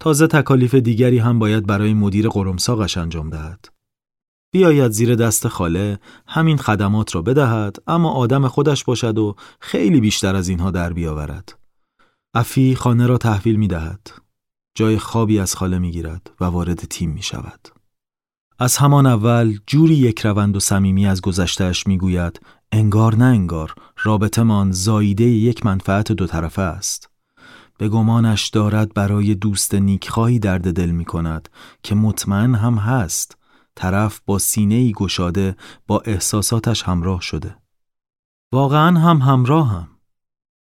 [0.00, 3.73] تازه تکالیف دیگری هم باید برای مدیر قرمساقش انجام دهد.
[4.54, 10.36] بیاید زیر دست خاله همین خدمات را بدهد اما آدم خودش باشد و خیلی بیشتر
[10.36, 11.58] از اینها در بیاورد.
[12.34, 14.10] افی خانه را تحویل می دهد.
[14.74, 17.68] جای خوابی از خاله می گیرد و وارد تیم می شود.
[18.58, 22.40] از همان اول جوری یک روند و صمیمی از گذشتهش می‌گوید
[22.72, 27.10] انگار نه انگار رابطمان زاییده یک منفعت دو طرفه است.
[27.78, 31.48] به گمانش دارد برای دوست نیکخواهی درد دل می کند
[31.82, 33.36] که مطمئن هم هست
[33.76, 35.56] طرف با سینه ای گشاده
[35.86, 37.56] با احساساتش همراه شده.
[38.52, 39.88] واقعا هم همراه هم.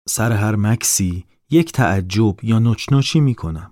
[0.07, 3.71] سر هر مکسی یک تعجب یا نچنچی می کنم.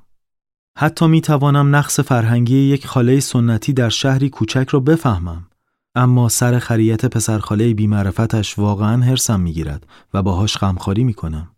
[0.77, 5.47] حتی می توانم نقص فرهنگی یک خاله سنتی در شهری کوچک را بفهمم.
[5.95, 11.55] اما سر خریت پسرخاله بیمعرفتش واقعا حرسم می‌گیرد و باهاش غمخواری می کنم.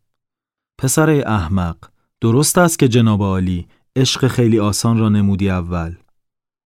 [0.77, 1.77] پسر احمق
[2.21, 5.95] درست است که جناب عالی عشق خیلی آسان را نمودی اول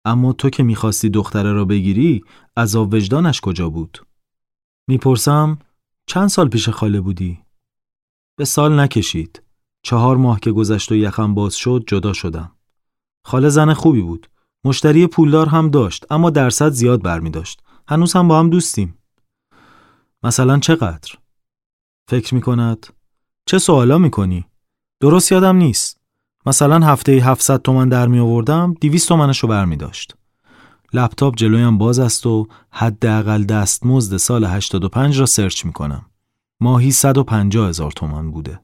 [0.06, 2.24] اما تو که می‌خواستی دختره را بگیری
[2.58, 4.06] عذاب وجدانش کجا بود؟
[4.88, 5.60] می‌پرسم
[6.06, 7.40] چند سال پیش خاله بودی؟
[8.38, 9.44] به سال نکشید.
[9.84, 12.52] چهار ماه که گذشت و یخم باز شد جدا شدم.
[13.26, 14.28] خاله زن خوبی بود.
[14.66, 18.98] مشتری پولدار هم داشت اما درصد زیاد برمی داشت هنوز هم با هم دوستیم.
[20.24, 21.12] مثلا چقدر؟
[22.10, 22.88] فکر می کند
[23.46, 24.46] چه سوالا می‌کنی؟
[25.00, 26.01] درست یادم نیست.
[26.46, 30.16] مثلا هفته 700 تومن در می آوردم 200 تومنشو بر می داشت.
[30.94, 36.06] لپتاپ جلویم باز است و حداقل دستمزد سال 85 را سرچ می کنم.
[36.60, 38.60] ماهی 150 هزار تومن بوده.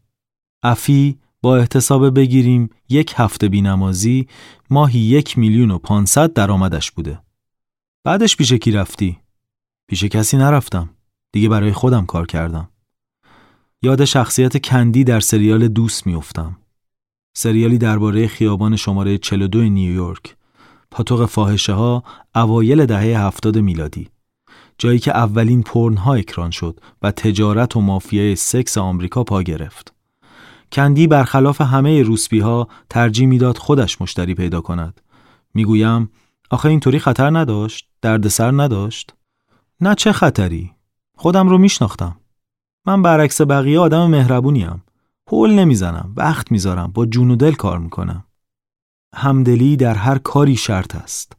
[0.64, 4.28] افی با احتساب بگیریم یک هفته بینمازی
[4.70, 7.20] ماهی یک میلیون و پانصد درآمدش بوده.
[8.04, 9.20] بعدش پیش کی رفتی؟
[9.90, 10.90] پیش کسی نرفتم.
[11.32, 12.70] دیگه برای خودم کار کردم.
[13.82, 16.58] یاد شخصیت کندی در سریال دوست میافتم.
[17.40, 20.36] سریالی درباره خیابان شماره 42 نیویورک.
[20.92, 22.04] پاتوق فاحشه ها
[22.36, 24.10] اوایل دهه هفتاد میلادی.
[24.78, 29.94] جایی که اولین پرنها اکران شد و تجارت و مافیای سکس آمریکا پا گرفت.
[30.72, 35.02] کندی برخلاف همه روسبی ها ترجیح می‌داد خودش مشتری پیدا کند.
[35.54, 36.10] می‌گویم
[36.50, 39.14] آخه اینطوری خطر نداشت؟ دردسر نداشت؟
[39.82, 40.72] نه چه خطری؟
[41.16, 42.18] خودم رو میشناختم.
[42.86, 44.84] من برعکس بقیه آدم مهربونیم.
[45.30, 48.24] حول نمی‌زنم، وقت می‌ذارم، با جون و دل کار می‌کنم.
[49.16, 51.38] همدلی در هر کاری شرط است.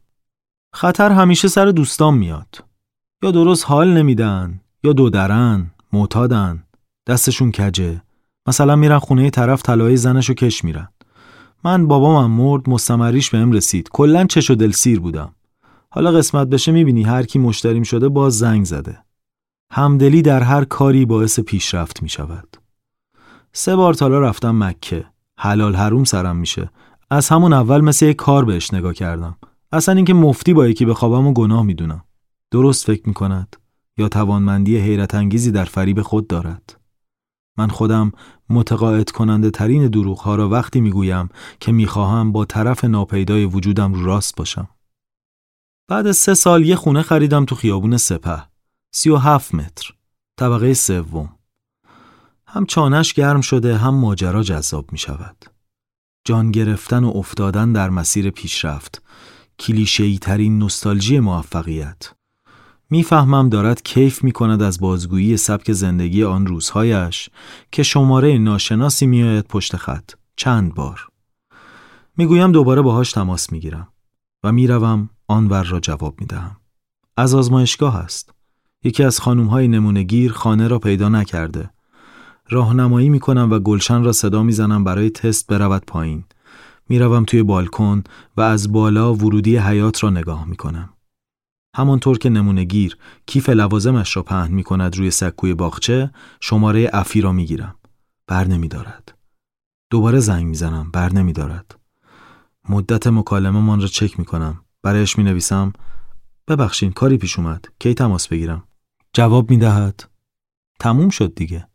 [0.75, 2.65] خطر همیشه سر دوستان میاد.
[3.23, 6.63] یا درست حال نمیدن، یا دو درن، معتادن،
[7.07, 8.01] دستشون کجه.
[8.47, 10.89] مثلا میرن خونه طرف طلای زنشو کش میرن.
[11.63, 13.89] من بابامم مرد مستمریش بهم رسید.
[13.89, 15.35] کلا چش و دل سیر بودم.
[15.89, 19.03] حالا قسمت بشه می‌بینی هر کی مشتریم شده باز زنگ زده.
[19.71, 22.57] همدلی در هر کاری باعث پیشرفت می‌شود.
[23.53, 25.05] سه بار تالا رفتم مکه.
[25.37, 26.71] حلال حروم سرم میشه.
[27.09, 29.37] از همون اول مثل یک کار بهش نگاه کردم.
[29.71, 32.03] اصلا اینکه مفتی با یکی بخوابم و گناه می‌دونم.
[32.51, 33.55] درست فکر می‌کند
[33.97, 36.79] یا توانمندی حیرت انگیزی در فریب خود دارد.
[37.57, 38.11] من خودم
[38.49, 44.05] متقاعد کننده ترین دروغ ها را وقتی می‌گویم که می‌خواهم با طرف ناپیدای وجودم رو
[44.05, 44.69] راست باشم.
[45.87, 48.43] بعد سه سال یه خونه خریدم تو خیابون سپه.
[48.93, 49.93] سی و هفت متر.
[50.39, 51.38] طبقه سوم.
[52.51, 55.45] هم چانش گرم شده هم ماجرا جذاب می شود.
[56.25, 59.01] جان گرفتن و افتادن در مسیر پیشرفت.
[59.59, 62.13] کلیشه‌ای ترین نستالژی موفقیت.
[62.89, 67.29] می‌فهمم دارد کیف می کند از بازگویی سبک زندگی آن روزهایش
[67.71, 71.07] که شماره ناشناسی میآید پشت خط چند بار
[72.17, 73.87] می‌گویم دوباره باهاش تماس می‌گیرم
[74.43, 76.57] و می‌روم آنور را جواب می‌دهم
[77.17, 78.33] از آزمایشگاه است
[78.83, 81.69] یکی از خانمهای نمونگیر خانه را پیدا نکرده
[82.49, 86.23] راهنمایی می‌کنم و گلشن را صدا می‌زنم برای تست برود پایین
[86.89, 88.03] می‌روم توی بالکن
[88.37, 90.89] و از بالا ورودی حیات را نگاه می‌کنم
[91.75, 97.31] همانطور که نمونگیر کیف لوازمش را پهن می کند روی سکوی باغچه شماره افی را
[97.31, 97.75] می گیرم.
[98.27, 99.17] بر نمی دارد.
[99.89, 100.91] دوباره زنگ می زنم.
[100.91, 101.79] بر نمی دارد.
[102.69, 104.61] مدت مکالمه من را چک می کنم.
[104.83, 105.73] برایش می نویسم
[106.47, 107.65] ببخشین کاری پیش اومد.
[107.79, 108.63] کی تماس بگیرم؟
[109.13, 110.03] جواب می دهد.
[110.79, 111.68] تموم شد دیگه.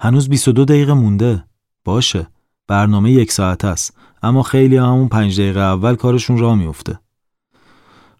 [0.00, 1.44] هنوز 22 دقیقه مونده.
[1.84, 2.26] باشه.
[2.66, 3.96] برنامه یک ساعت است.
[4.22, 7.00] اما خیلی همون پنج دقیقه اول کارشون را میفته.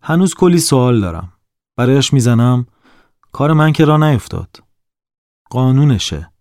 [0.02, 1.32] هنوز کلی سوال دارم.
[1.76, 2.66] برایش می‌زنم
[3.32, 4.62] کار من که را نیفتاد.
[5.50, 6.32] قانونشه.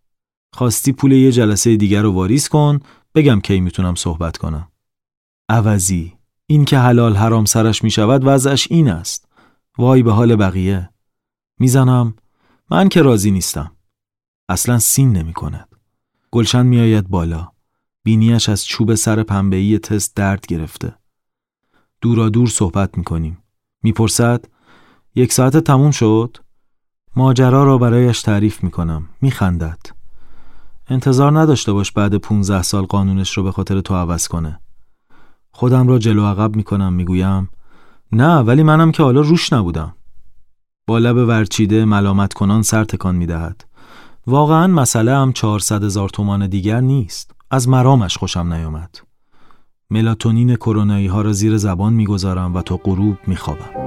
[0.54, 2.80] خواستی پول یه جلسه دیگر رو واریز کن
[3.16, 4.72] بگم کی می‌تونم صحبت کنم.
[5.50, 6.14] عوضی
[6.46, 9.28] این که حلال حرام سرش می‌شود وضعش این است.
[9.78, 10.90] وای به حال بقیه.
[11.60, 12.16] می‌زنم
[12.72, 13.77] من که راضی نیستم.
[14.50, 15.70] اصلا سین نمی کند.
[16.32, 17.48] گلشن میآید بالا.
[18.04, 20.96] بینیش از چوب سر پنبهی تست درد گرفته.
[22.02, 23.44] دورا دور صحبت می‌کنیم.
[23.84, 24.46] می‌پرسد
[25.16, 26.38] یک ساعت تموم شد؟
[27.16, 29.10] ماجرا را برایش تعریف می‌کنم.
[29.22, 29.80] میخندد.
[30.88, 34.60] انتظار نداشته باش بعد 15 سال قانونش رو به خاطر تو عوض کنه.
[35.52, 37.50] خودم را جلو عقب می‌کنم می‌گویم
[38.12, 39.96] نه ولی منم که حالا روش نبودم.
[40.88, 43.67] با لب ورچیده ملامت کنان سر تکان می‌دهد.
[44.30, 47.32] واقعا مسئله هم 400 هزار تومان دیگر نیست.
[47.52, 49.00] از مرامش خوشم نیامد.
[49.90, 53.87] ملاتونین کرونایی ها را زیر زبان می‌گذارم و تا غروب میخوابم.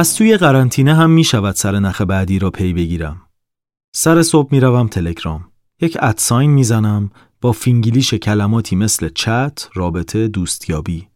[0.00, 3.20] از توی قرنطینه هم می شود سر نخ بعدی را پی بگیرم.
[3.92, 5.44] سر صبح می روم تلگرام.
[5.80, 11.08] یک at sign می زنم با فینگلیش کلماتی مثل چت، رابطه، دوستیابی.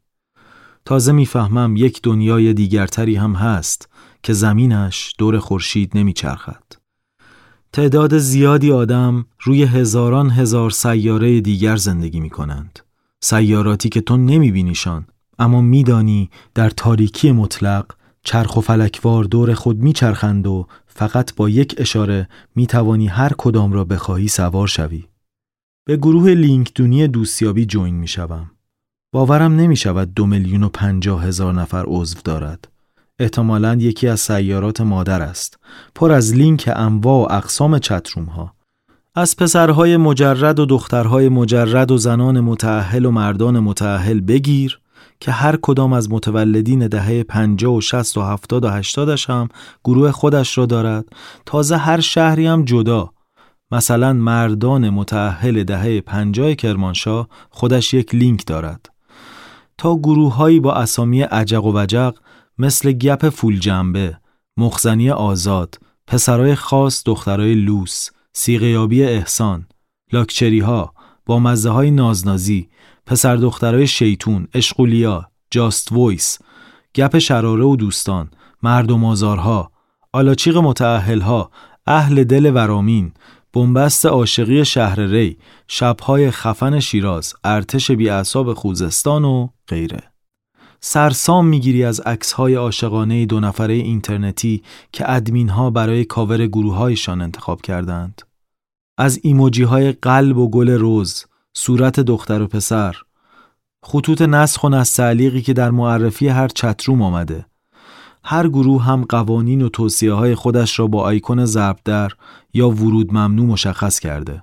[0.85, 3.89] تازه می‌فهمم یک دنیای دیگرتری هم هست
[4.23, 6.65] که زمینش دور خورشید نمیچرخد.
[7.73, 12.79] تعداد زیادی آدم روی هزاران هزار سیاره دیگر زندگی می کنند.
[13.21, 15.07] سیاراتی که تو نمی بینیشان
[15.39, 17.87] اما میدانی در تاریکی مطلق
[18.25, 23.73] چرخ و فلکوار دور خود میچرخند و فقط با یک اشاره می توانی هر کدام
[23.73, 25.05] را بخواهی سوار شوی.
[25.87, 28.51] به گروه لینکدونی دوستیابی جوین می شوم.
[29.13, 32.69] باورم نمی شود دو میلیون و پنجاه هزار نفر عضو دارد.
[33.19, 35.59] احتمالا یکی از سیارات مادر است.
[35.95, 38.55] پر از لینک انواع و اقسام چتروم ها.
[39.15, 44.81] از پسرهای مجرد و دخترهای مجرد و زنان متعهل و مردان متعهل بگیر
[45.25, 49.49] که هر کدام از متولدین دهه 50 و 60 و 70 و 80 هم
[49.85, 51.05] گروه خودش را دارد.
[51.47, 53.11] تازه هر شهری هم جدا.
[53.71, 58.91] مثلا مردان متأهل دهه 50 کرمانشاه خودش یک لینک دارد.
[59.79, 62.15] تا گروههایی با اسامی عجق و وجق
[62.59, 64.19] مثل گپ فول جنبه،
[64.57, 69.67] مخزنی آزاد، پسرای خاص دخترای لوس، سیغیابی احسان،
[70.13, 70.95] لاکچری ها،
[71.27, 72.69] بامزه های نازنازی،
[73.07, 76.39] پسر دخترای شیطون، عشقولیا، just voice،
[76.95, 78.31] گپ شراره و دوستان،
[78.63, 79.71] مردم آزارها،
[80.13, 81.51] آلاچیق متاهلها،
[81.87, 83.13] اهل دل ورامین،
[83.53, 85.39] بنبست عاشقی شهر ری،
[85.69, 90.03] شبهای خفن شیراز، ارتش بیعصاب خوزستان و غیره.
[90.81, 97.63] سرسام می‌گیری از عکس‌های عاشقانه دو نفره اینترنتی که ادمین ها برای کاور گروههایشان انتخاب
[97.63, 98.23] کردند.
[98.99, 101.25] از ایموجی های قلب و گل روز،
[101.57, 102.97] صورت دختر و پسر،
[103.83, 107.47] خطوط نسخ و نستعلیقی که در معرفی هر چتروم آمده.
[108.25, 112.13] هر گروه هم قوانین و توصیه های خودش را با آیکون ضرب در
[112.55, 114.43] یا ورود ممنوع مشخص کرده.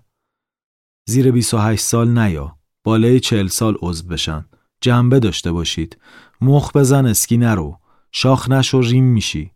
[1.07, 4.45] زیر 28 سال نیا، بالای 40 سال عضو بشن.
[4.81, 5.97] جنبه داشته باشید.
[6.41, 7.77] مخ بزن اسکی نرو.
[8.11, 9.51] شاخ نشو ریم میشی.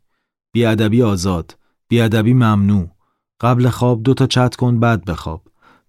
[0.54, 1.58] بیادبی آزاد.
[1.88, 2.90] بیادبی ممنوع.
[3.42, 5.42] قبل خواب دو تا چت کن بعد بخواب.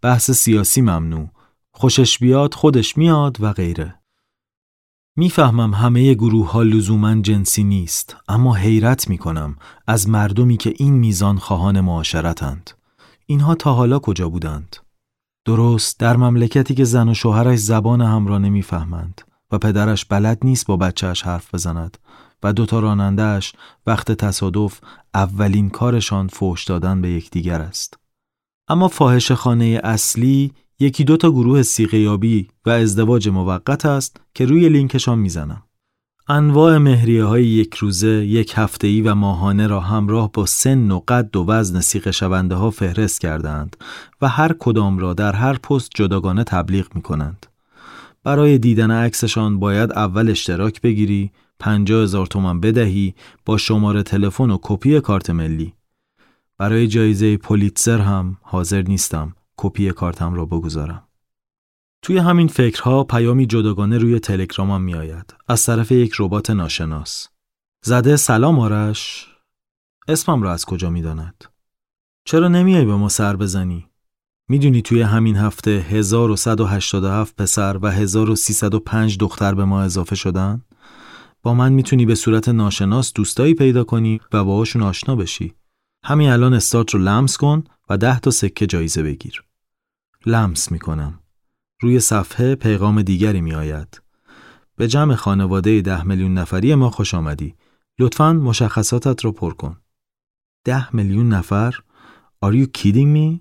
[0.03, 1.29] بحث سیاسی ممنوع.
[1.79, 4.01] خوشش بیاد خودش میاد و غیره.
[5.17, 9.57] می‌فهمم همه گروه ها لزوما جنسی نیست اما حیرت می‌کنم
[9.87, 12.71] از مردمی که این میزان خواهان معاشرتند.
[13.27, 14.77] اینها تا حالا کجا بودند؟
[15.45, 19.21] درست در مملکتی که زن و شوهرش زبان هم را نمی‌فهمند
[19.51, 21.99] و پدرش بلد نیست با بچهش حرف بزند
[22.43, 23.53] و دوتا رانندهش
[23.87, 24.81] وقت تصادف
[25.15, 27.99] اولین کارشان فوش دادن به یکدیگر است.
[28.69, 34.69] اما فاحش خانه اصلی یکی دو تا گروه سیغیابی و ازدواج موقت است که روی
[34.69, 35.63] لینکشان می‌زنم.
[36.29, 41.37] انواع مهریه های یک روزه، یک هفتهی و ماهانه را همراه با سن و قد
[41.37, 43.77] و وزن سیغ شونده ها فهرست کردند
[44.23, 47.47] و هر کدام را در هر پست جداگانه تبلیغ می کنند.
[48.25, 53.15] برای دیدن عکسشان باید اول اشتراک بگیری، 50 هزار تومان بدهی
[53.45, 55.73] با شماره تلفن و کپی کارت ملی.
[56.59, 61.09] برای جایزه پولیتزر هم حاضر نیستم کپی کارتم را بگذارم.
[62.03, 67.29] توی همین فکرها پیامی جداگانه روی تلگرامم میآید از طرف یک ربات ناشناس.
[67.85, 69.29] زده سلام آرش
[70.09, 71.45] اسمم را از کجا می‌داند؟
[72.25, 73.91] چرا نمیای به ما سر بزنی؟
[74.49, 80.63] می‌دونی توی همین هفته 1187 پسر و 1305 دختر به ما اضافه شدن؟
[81.43, 85.55] با من می‌تونی به صورت ناشناس دوستایی پیدا کنی و باهاشون آشنا بشی.
[86.09, 89.45] همین الان استارت رو لمس کن و ده تا سکه جایزه بگیر.
[90.27, 91.21] لمس می‌کنم.
[91.81, 94.03] روی صفحه پیغام دیگری می آید.
[94.77, 97.55] به جمع خانواده ده میلیون نفری ما خوش آمدی.
[97.99, 99.81] لطفا مشخصاتت رو پر کن.
[100.65, 101.75] ده میلیون نفر؟
[102.45, 103.41] Are you kidding me?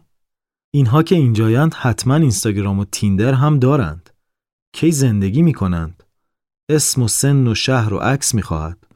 [0.72, 4.10] اینها که اینجایند حتما اینستاگرام و تیندر هم دارند.
[4.74, 6.04] کی زندگی می کنند؟
[6.70, 8.88] اسم و سن و شهر و عکس می خواهد.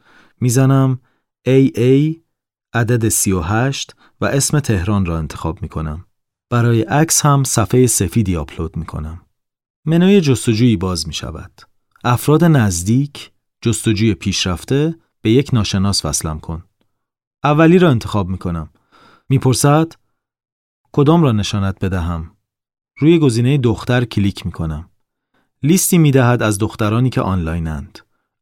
[0.42, 1.00] می‌زنم
[1.48, 2.29] AA
[2.74, 6.06] عدد 38 و اسم تهران را انتخاب می کنم.
[6.50, 9.22] برای عکس هم صفحه سفیدی آپلود می کنم.
[9.86, 11.62] منوی جستجویی باز می شود.
[12.04, 16.64] افراد نزدیک، جستجوی پیشرفته به یک ناشناس وصلم کن.
[17.44, 18.70] اولی را انتخاب می کنم.
[19.30, 19.92] می‌پرسد
[20.92, 22.32] کدام را نشانت بدهم؟
[23.00, 24.90] روی گزینه دختر کلیک می کنم.
[25.64, 28.00] لیستی می دهد از دخترانی که آنلاینند.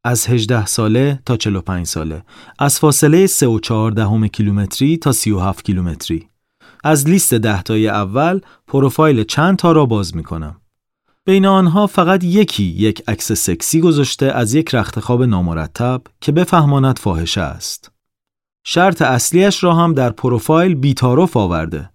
[0.08, 2.24] از 18 ساله تا 45 ساله.
[2.60, 6.30] از فاصله 3 و 4 دهم کیلومتری تا 37 کیلومتری.
[6.84, 10.62] از لیست دهتای اول پروفایل چند تا را باز می کنم.
[11.26, 17.42] بین آنها فقط یکی یک عکس سکسی گذاشته از یک رختخواب نامرتب که بفهماند فاحشه
[17.42, 17.92] است.
[18.64, 21.90] شرط اصلیش را هم در پروفایل بیتارف آورده.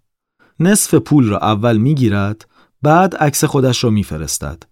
[0.60, 2.48] نصف پول را اول می‌گیرد
[2.82, 4.62] بعد عکس خودش را میفرستد.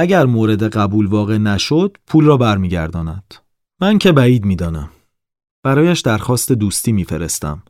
[0.00, 3.34] اگر مورد قبول واقع نشد پول را برمیگرداند.
[3.80, 4.90] من که بعید می‌دانم.
[5.62, 7.62] برایش درخواست دوستی میفرستم.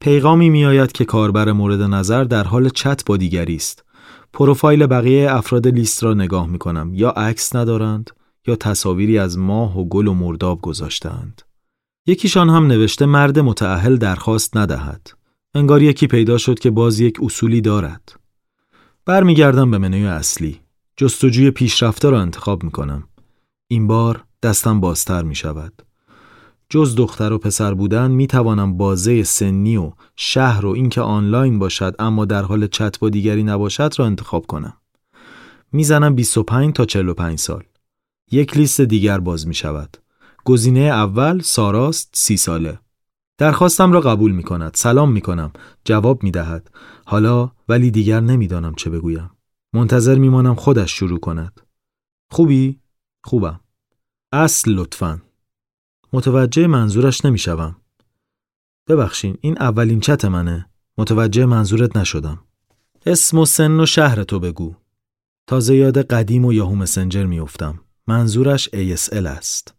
[0.00, 3.84] پیغامی میآید که کاربر مورد نظر در حال چت با دیگری است.
[4.32, 8.10] پروفایل بقیه افراد لیست را نگاه می کنم یا عکس ندارند
[8.46, 11.42] یا تصاویری از ماه و گل و مرداب گذاشتند.
[12.06, 15.10] یکیشان هم نوشته مرد متعهل درخواست ندهد.
[15.54, 18.12] انگار یکی پیدا شد که باز یک اصولی دارد.
[19.06, 20.65] برمیگردم به منوی اصلی.
[20.96, 23.04] جستجوی پیشرفته را انتخاب می کنم.
[23.68, 25.82] این بار دستم بازتر می شود.
[26.68, 31.94] جز دختر و پسر بودن می توانم بازه سنی و شهر و اینکه آنلاین باشد
[31.98, 34.76] اما در حال چت با دیگری نباشد را انتخاب کنم.
[35.72, 37.62] می‌زنم 25 تا 45 سال.
[38.30, 39.96] یک لیست دیگر باز می شود.
[40.44, 42.78] گزینه اول ساراست سی ساله.
[43.38, 44.74] درخواستم را قبول می کند.
[44.74, 45.52] سلام می کنم.
[45.84, 46.70] جواب می دهد.
[47.04, 49.30] حالا ولی دیگر نمی‌دانم چه بگویم.
[49.76, 51.60] منتظر می مانم خودش شروع کند.
[52.30, 52.80] خوبی؟
[53.24, 53.60] خوبم.
[54.32, 55.22] اصل لطفا.
[56.12, 57.76] متوجه منظورش نمی‌شوم.
[58.88, 60.70] ببخشین این اولین چت منه.
[60.98, 62.44] متوجه منظورت نشدم.
[63.06, 64.76] اسم و سن و شهر تو بگو.
[65.46, 67.80] تازه یاد قدیم و یاهو مسنجر میافتم.
[68.06, 69.74] منظورش ASL است.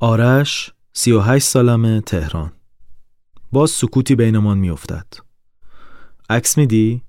[0.00, 2.52] آرش 38 سالمه تهران.
[3.52, 5.06] باز سکوتی بینمان میافتد.
[6.30, 7.02] عکس میدی؟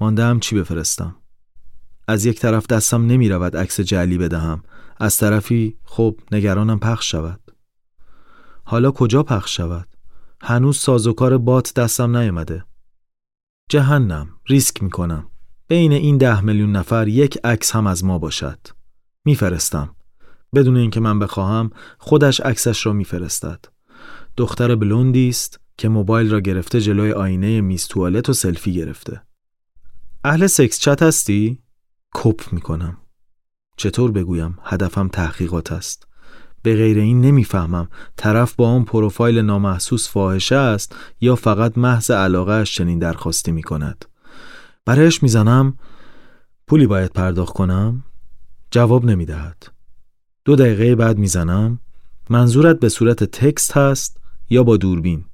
[0.00, 1.16] ماندم چی بفرستم.
[2.08, 4.62] از یک طرف دستم نمی رود عکس جلی بدهم.
[5.00, 7.40] از طرفی خب نگرانم پخش شود.
[8.64, 9.88] حالا کجا پخش شود؟
[10.42, 12.64] هنوز سازوکار بات دستم نیامده.
[13.68, 15.30] جهنم ریسک می کنم.
[15.68, 18.58] بین این ده میلیون نفر یک عکس هم از ما باشد.
[19.24, 19.96] میفرستم.
[20.54, 23.64] بدون اینکه من بخواهم خودش عکسش را میفرستد.
[24.36, 29.22] دختر بلوندی است که موبایل را گرفته جلوی آینه میز توالت و سلفی گرفته.
[30.24, 31.63] اهل سکس چت هستی؟
[32.14, 32.96] کپ می‌کنم.
[33.76, 36.06] چطور بگویم؟ هدفم تحقیقات است.
[36.62, 42.52] به غیر این نمی‌فهمم طرف با آن پروفایل نامحسوس فاحشه است یا فقط محض علاقه
[42.52, 44.04] اش چنین درخواستی می کند.
[44.84, 45.78] برایش می‌زنم
[46.66, 48.04] پولی باید پرداخت کنم؟
[48.70, 49.66] جواب نمی دهد.
[50.44, 51.80] دو دقیقه بعد می‌زنم
[52.30, 54.16] منظورت به صورت تکست هست
[54.50, 55.24] یا با دوربین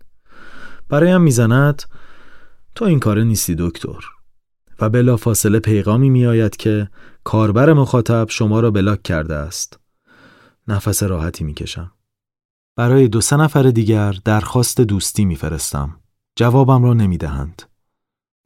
[0.89, 1.83] برایم می‌زند
[2.75, 4.01] تو این کاره نیستی دکتر
[4.81, 6.89] و بلا فاصله پیغامی میآید که
[7.25, 9.81] کاربر مخاطب شما را بلاک کرده است.
[10.69, 11.93] نفس راحتی می‌کشم.
[12.77, 15.97] برای دو سه نفر دیگر درخواست دوستی میفرستم.
[16.37, 17.63] جوابم را نمی‌دهند.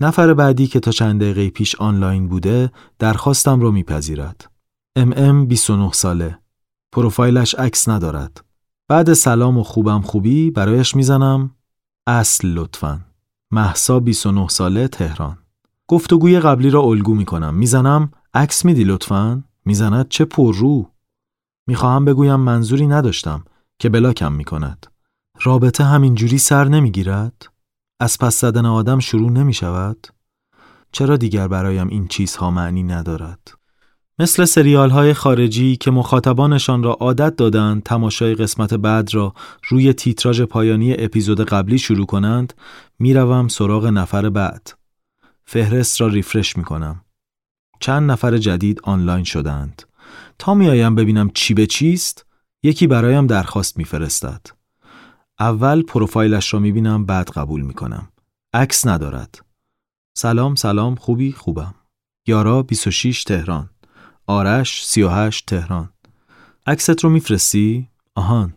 [0.00, 4.50] نفر بعدی که تا چند دقیقه پیش آنلاین بوده درخواستم را میپذیرد.
[4.96, 6.38] ام ام 29 ساله.
[6.92, 8.44] پروفایلش عکس ندارد.
[8.88, 11.50] بعد سلام و خوبم خوبی برایش می‌زنم.
[12.06, 13.00] اصل لطفا.
[13.50, 15.38] محسا 29 ساله تهران.
[15.88, 17.54] گفتگوی قبلی را الگو می‌کنم.
[17.54, 20.90] می‌زنم عکس میدی لطفا؟ می‌زند چه پر رو.
[21.66, 23.44] می‌خواهم بگویم منظوری نداشتم
[23.78, 24.86] که بلاکم می‌کند.
[25.42, 27.46] رابطه همینجوری سر نمی‌گیرد؟
[28.00, 30.06] از پس زدن آدم شروع نمی شود؟
[30.92, 33.48] چرا دیگر برایم این چیزها معنی ندارد؟
[34.18, 39.34] مثل سریال های خارجی که مخاطبانشان را عادت دادند تماشای قسمت بعد را
[39.68, 42.52] روی تیتراژ پایانی اپیزود قبلی شروع کنند
[42.98, 44.83] می‌روم سراغ نفر بعد.
[45.44, 47.04] فهرست را ریفرش می کنم
[47.80, 49.82] چند نفر جدید آنلاین شدند.
[50.38, 52.26] تا میآیم ببینم چی به چیست
[52.62, 54.46] یکی برایم درخواست میفرستد.
[55.40, 58.08] اول پروفایلش را می‌بینم بعد قبول می‌کنم.
[58.52, 59.44] عکس ندارد.
[60.16, 61.74] سلام سلام خوبی؟ خوبم.
[62.26, 63.70] یارا 26 تهران.
[64.26, 65.90] آرش 38 تهران.
[66.66, 68.54] عکست رو میفرستی؟ آهان.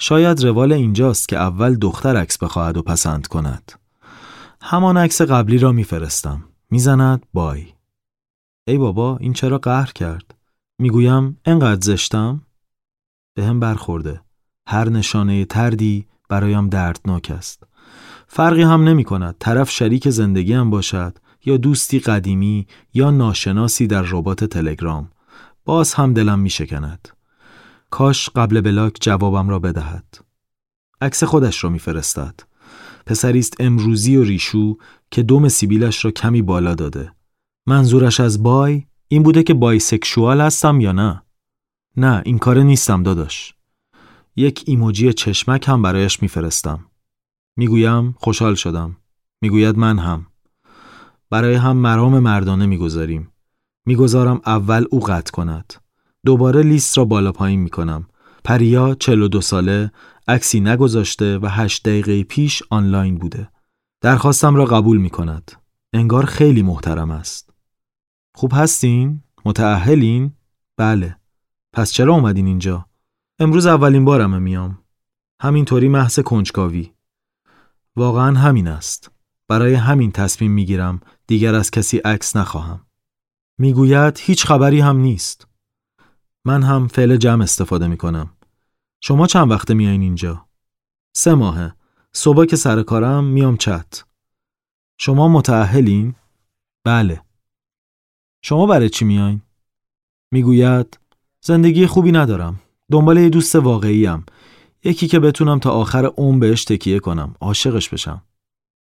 [0.00, 3.72] شاید روال اینجاست که اول دختر عکس بخواهد و پسند کند.
[4.62, 6.44] همان عکس قبلی را میفرستم.
[6.70, 7.66] می‌زند بای.
[8.66, 10.34] ای بابا این چرا قهر کرد؟
[10.78, 12.42] می‌گویم انقدر زشتم؟
[13.34, 14.20] به هم برخورده.
[14.66, 17.62] هر نشانه تردی برایم دردناک است.
[18.26, 24.02] فرقی هم نمی کند طرف شریک زندگی هم باشد یا دوستی قدیمی یا ناشناسی در
[24.02, 25.10] ربات تلگرام.
[25.64, 27.08] باز هم دلم می شکند.
[27.90, 30.18] کاش قبل بلاک جوابم را بدهد.
[31.00, 32.49] عکس خودش را میفرستد.
[33.06, 34.76] پسری است امروزی و ریشو
[35.10, 37.12] که دوم سیبیلش را کمی بالا داده.
[37.66, 41.22] منظورش از بای این بوده که بایسکشوال هستم یا نه؟
[41.96, 43.54] نه این کار نیستم داداش.
[44.36, 46.86] یک ایموجی چشمک هم برایش میفرستم.
[47.56, 48.96] می‌گویم خوشحال شدم.
[49.40, 50.26] می‌گوید من هم.
[51.30, 53.32] برای هم مرام مردانه می‌گذاریم.
[53.86, 55.74] می‌گذارم اول او قطع کند.
[56.24, 58.06] دوباره لیست را بالا پایین می‌کنم.
[58.44, 59.92] پریا 42 ساله
[60.28, 63.48] عکسی نگذاشته و هشت دقیقه پیش آنلاین بوده.
[64.00, 65.52] درخواستم را قبول می کند.
[65.92, 67.50] انگار خیلی محترم است.
[68.34, 70.32] خوب هستین؟ متعهلین؟
[70.76, 71.16] بله.
[71.72, 72.86] پس چرا اومدین اینجا؟
[73.38, 74.78] امروز اولین بارمه میام.
[75.40, 76.92] همینطوری محض کنجکاوی.
[77.96, 79.10] واقعا همین است.
[79.48, 82.86] برای همین تصمیم می‌گیرم دیگر از کسی عکس نخواهم.
[83.58, 85.46] می‌گوید هیچ خبری هم نیست.
[86.44, 88.30] من هم فعل جمع استفاده می کنم.
[89.00, 90.46] شما چند وقته میایین اینجا؟
[91.16, 91.74] سه ماهه.
[92.12, 94.04] صبح که سر کارم میام چت.
[94.98, 96.14] شما متعهلین؟
[96.84, 97.22] بله.
[98.42, 99.42] شما برای چی میایین؟
[100.32, 100.98] می‌گوید
[101.44, 102.60] زندگی خوبی ندارم.
[102.90, 104.26] دنبال یه دوست واقعیم.
[104.84, 107.34] یکی که بتونم تا آخر عمر بهش تکیه کنم.
[107.40, 108.22] عاشقش بشم.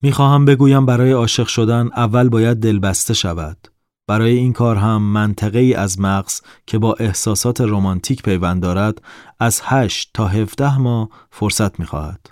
[0.03, 3.74] می‌خواهم بگویم برای عاشق شدن اول باید دلبسته شود.
[4.07, 9.03] برای این کار هم منطقه ای از مغز که با احساسات رمانتیک پیوند دارد
[9.41, 12.31] از 8 تا 17 ماه فرصت می خواهد.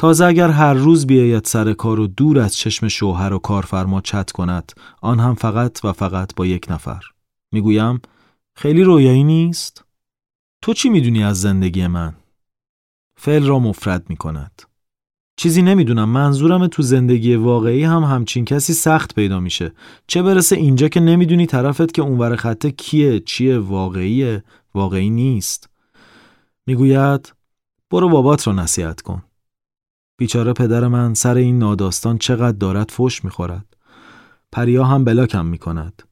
[0.00, 4.30] تازه اگر هر روز بیاید سر کار و دور از چشم شوهر و کارفرما چت
[4.30, 4.72] کند
[5.02, 7.00] آن هم فقط و فقط با یک نفر.
[7.52, 8.00] می‌گویم
[8.54, 9.84] خیلی رویایی نیست؟
[10.62, 12.14] تو چی می‌دونی از زندگی من؟
[13.16, 14.62] فعل را مفرد می کند
[15.40, 16.08] چیزی نمی‌دونم.
[16.08, 19.72] منظورم تو زندگی واقعی هم همچین کسی سخت پیدا میشه.
[20.06, 25.70] چه برسه اینجا که نمی‌دونی طرفت که اونور خطه کیه چیه واقعیه واقعی نیست.
[26.66, 27.32] می‌گوید
[27.90, 29.22] برو بابات رو نصیحت کن.
[30.18, 33.76] بیچاره پدر من سر این ناداستان چقدر دارد فش می‌خورد.
[34.52, 36.02] پریا هم بلاکم می‌کند.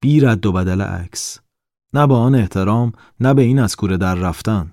[0.00, 1.38] بی رد و بدل عکس.
[1.94, 4.72] نه با آن احترام نه به این از کوره در رفتن.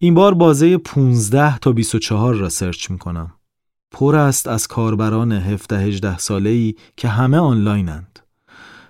[0.00, 3.32] این بار بازه 15 تا 24 را سرچ می کنم.
[3.90, 8.18] پر است از کاربران 17 18 ساله ای که همه آنلاینند.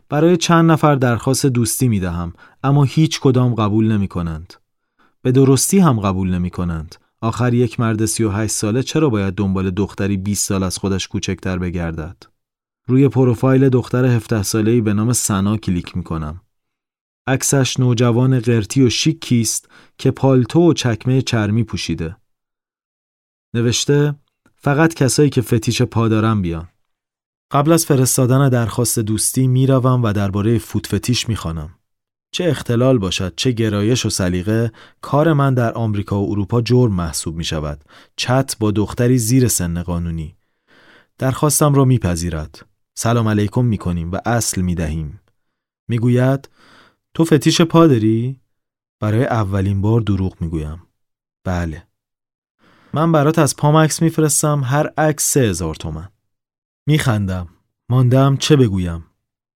[0.09, 2.33] برای چند نفر درخواست دوستی می دهم
[2.65, 4.55] اما هیچ کدام قبول نمی کنند.
[5.23, 6.95] به درستی هم قبول نمی کنند.
[7.21, 12.17] آخر یک مرد 38 ساله چرا باید دنبال دختری 20 سال از خودش کوچکتر بگردد؟
[12.87, 16.41] روی پروفایل دختر 17 ساله ای به نام سنا کلیک می کنم.
[17.29, 19.69] عکسش نوجوان قرتی و شیکی است
[19.99, 22.17] که پالتو و چکمه چرمی پوشیده.
[23.55, 24.15] نوشته
[24.57, 26.69] فقط کسایی که فتیش پا دارن بیان.
[27.53, 31.71] قبل از فرستادن درخواست دوستی می‌روم و درباره فوت فتیش می‌خوانم.
[32.31, 37.37] چه اختلال باشد چه گرایش و سلیقه کار من در آمریکا و اروپا جرم محسوب
[37.37, 37.85] می شود
[38.17, 40.37] چت با دختری زیر سن قانونی
[41.19, 45.21] درخواستم را میپذیرد سلام علیکم می کنیم و اصل می دهیم
[45.89, 46.49] می گوید
[47.19, 48.41] تو فتیش پا داری؟
[49.01, 50.83] برای اولین بار دروغ می‌گویم.
[51.45, 51.87] بله.
[52.93, 56.09] من برات از پام عکس میفرستم هر عکس سه هزار تومن.
[56.87, 57.49] میخندم.
[57.89, 59.05] ماندم چه بگویم.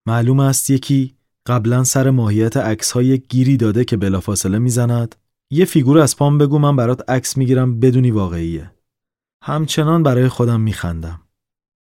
[0.07, 5.17] معلوم است یکی قبلا سر ماهیت عکس های گیری داده که بلافاصله می‌زند.
[5.51, 8.71] یه فیگور از پام بگو من برات عکس می‌گیرم بدونی واقعیه.
[9.43, 11.21] همچنان برای خودم میخندم.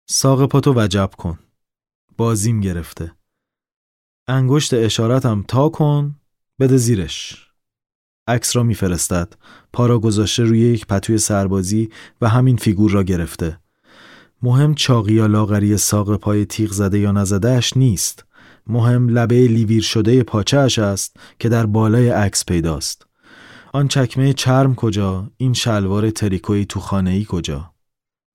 [0.08, 1.38] ساق پاتو وجب کن.
[2.16, 3.17] بازیم گرفته.
[4.30, 6.16] انگشت اشارتم تا کن
[6.60, 7.46] بده زیرش.
[8.26, 9.32] عکس را میفرستد.
[9.72, 13.58] پا را گذاشته روی یک پتوی سربازی و همین فیگور را گرفته.
[14.42, 18.24] مهم چاقی یا لاغری ساق پای تیغ زده یا نزدهش نیست.
[18.66, 23.06] مهم لبه لیویر شده پاچهش است که در بالای عکس پیداست.
[23.72, 27.72] آن چکمه چرم کجا؟ این شلوار تریکوی تو خانه ای کجا؟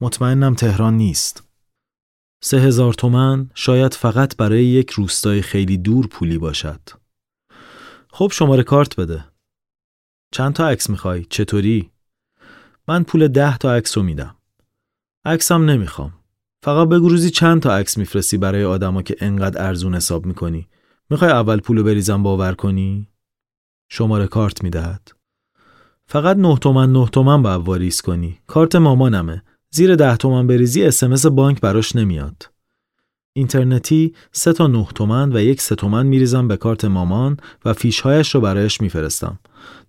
[0.02, 1.44] مطمئنم تهران نیست.
[2.46, 6.80] سه هزار تومن شاید فقط برای یک روستای خیلی دور پولی باشد.
[8.10, 9.26] خب شماره کارت بده.
[10.32, 11.92] چند تا عکس می‌خوای؟ چطوری؟
[12.88, 14.36] من پول ده تا عکس رو میدم.
[15.26, 16.14] عکسم نمی‌خوام.
[16.64, 20.68] فقط بگو روزی چند تا عکس میفرستی برای آدما که انقدر ارزون حساب می‌کنی.
[21.10, 23.10] می‌خوای اول پولو بریزم باور کنی؟
[23.90, 25.12] شماره کارت می‌دهد.
[26.08, 28.40] فقط نه تومن نه تومن باید واریز کنی.
[28.48, 29.44] کارت مامانمه.
[29.76, 32.50] زیر ده تومن بریزی اسمس بانک براش نمیاد.
[33.36, 38.36] اینترنتی سه تا نه تومن و یک سه تومن میریزم به کارت مامان و فیشهایش
[38.36, 39.40] رو برایش میفرستم.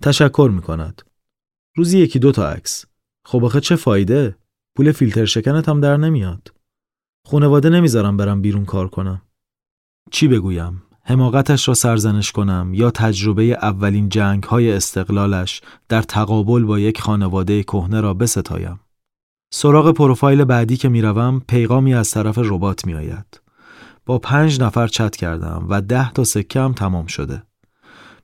[0.02, 1.02] تشکر می‌کند.
[1.76, 2.84] روزی یکی دو تا عکس.
[3.24, 4.36] خب آخه چه فایده؟
[4.76, 6.52] پول فیلتر شکنت هم در نمیاد.
[7.26, 9.22] خونواده نمی‌ذارم برم بیرون کار کنم.
[10.10, 16.78] چی بگویم؟ حماقتش را سرزنش کنم یا تجربه اولین جنگ های استقلالش در تقابل با
[16.78, 18.80] یک خانواده کهنه را بستایم.
[19.56, 23.40] سراغ پروفایل بعدی که می‌روم پیغامی از طرف ربات میآید.
[24.06, 27.42] با پنج نفر چت کردم و ده تا سکه هم تمام شده.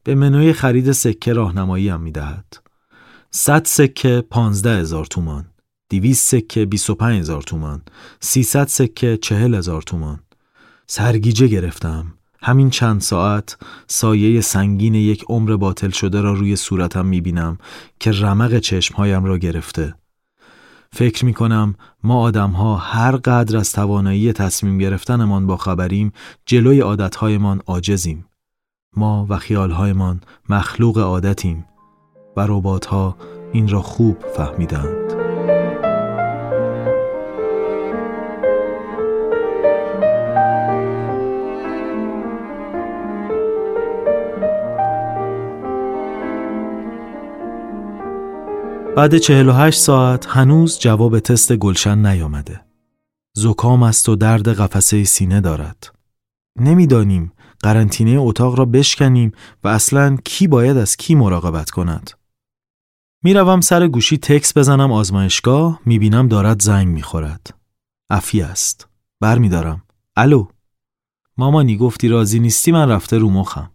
[0.04, 2.56] به منوی خرید سکه راهنمایی هم می‌دهد.
[3.30, 5.46] 100 سکه 15 هزار تومان.
[5.90, 7.82] 200 سکه 25 هزار تومان.
[8.20, 10.20] 300 سکه 40 هزار تومان.
[10.86, 12.14] سرگیجه گرفتم.
[12.42, 13.56] همین چند ساعت
[13.86, 17.58] سایه سنگین یک عمر باطل شده را روی صورتم می‌بینم
[18.00, 19.94] که رمق چشمهایم را گرفته.
[20.92, 26.12] فکر می کنم ما آدم ها هر قدر از توانایی تصمیم گرفتنمان با خبریم
[26.46, 28.26] جلوی عادتهایمان عاجزیم.
[28.96, 31.64] ما و خیالهایمان مخلوق عادتیم
[32.36, 33.16] و ربات ها
[33.52, 35.10] این را خوب فهمیدند.
[49.00, 52.60] بعد 48 ساعت هنوز جواب تست گلشن نیامده.
[53.36, 55.94] زکام است و درد قفسه سینه دارد.
[56.58, 57.32] نمی‌دانیم
[57.62, 59.32] قرنطینه اتاق را بشکنیم
[59.64, 62.10] و اصلا کی باید از کی مراقبت کند.
[63.24, 67.54] می‌روم سر گوشی تکس بزنم آزمایشگاه می‌بینم دارد زنگ می‌خورد.
[68.10, 68.88] افی است.
[69.20, 69.82] بر میدارم.
[70.16, 70.46] الو.
[71.36, 73.70] مامانی گفتی راضی نیستی من رفته رو مخم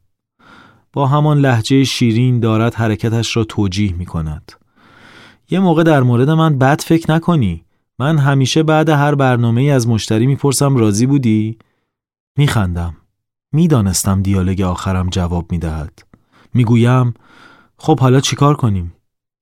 [0.93, 4.51] با همان لحجه شیرین دارد حرکتش را توجیه می کند
[5.49, 7.65] یه موقع در مورد من بد فکر نکنی.
[7.99, 11.57] من همیشه بعد هر برنامه ای از مشتری می‌پرسم راضی بودی؟
[12.37, 12.97] میخندم.
[13.51, 16.03] می‌دانستم دیالوگ آخرم جواب می‌دهد.
[16.53, 17.13] می‌گویم
[17.77, 18.93] خب حالا چیکار کنیم؟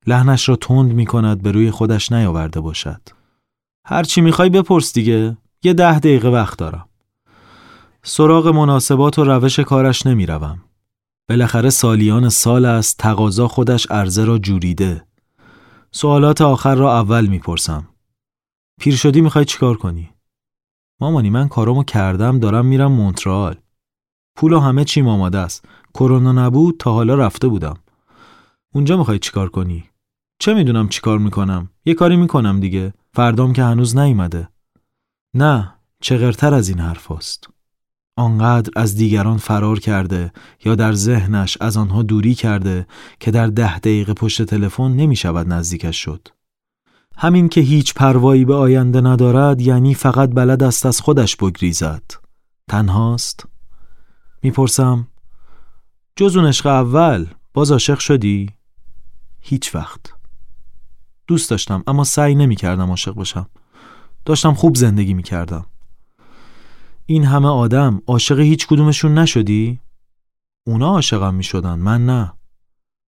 [0.08, 3.02] لحنش را تند می‌کند به روی خودش نیاورده باشد.
[3.86, 5.38] هر چی می‌خوای بپرس دیگه.
[5.64, 6.90] یه ده دقیقه وقت دارم.
[8.04, 10.62] سراغ مناسبات و روش کارش نمی‌روم.
[11.30, 15.06] بالاخره سالیان سال است تقاضا خودش عرضه را جوریده.
[15.96, 17.88] سوالات آخر را اول می‌پرسم.
[18.80, 20.10] پیر شدی می‌خوای چیکار کنی؟
[21.02, 23.56] مامانی من کارامو کردم دارم میرم مونترال.
[24.36, 25.66] پول و همه چیم آماده است.
[25.94, 27.78] کرونا نبود تا حالا رفته بودم.
[28.74, 29.90] اونجا می‌خوای چیکار کنی؟
[30.40, 32.94] چه می‌دونم چیکار می‌کنم؟ یه کاری می‌کنم دیگه.
[33.14, 34.50] فردام که هنوز نیومده.
[35.34, 37.50] نه چغرتر از این حرف است.
[38.16, 40.32] آنقدر از دیگران فرار کرده
[40.66, 42.88] یا در ذهنش از آنها دوری کرده
[43.20, 46.28] که در ده دقیقه پشت تلفن نمی شود نزدیکش شد.
[47.18, 52.04] همین که هیچ پروایی به آینده ندارد یعنی فقط بلد است از خودش بگریزد.
[52.68, 53.46] تنهاست؟
[54.44, 55.08] می‌پرسم
[56.16, 58.50] جز اون اول باز عاشق شدی؟
[59.40, 60.14] هیچ وقت.
[61.28, 63.50] دوست داشتم اما سعی نمی کردم عاشق باشم.
[64.26, 65.66] داشتم خوب زندگی می کردم.
[67.06, 69.80] این همه آدم عاشق هیچ کدومشون نشدی؟
[70.68, 72.34] اونا عاشقم می شدن من نه.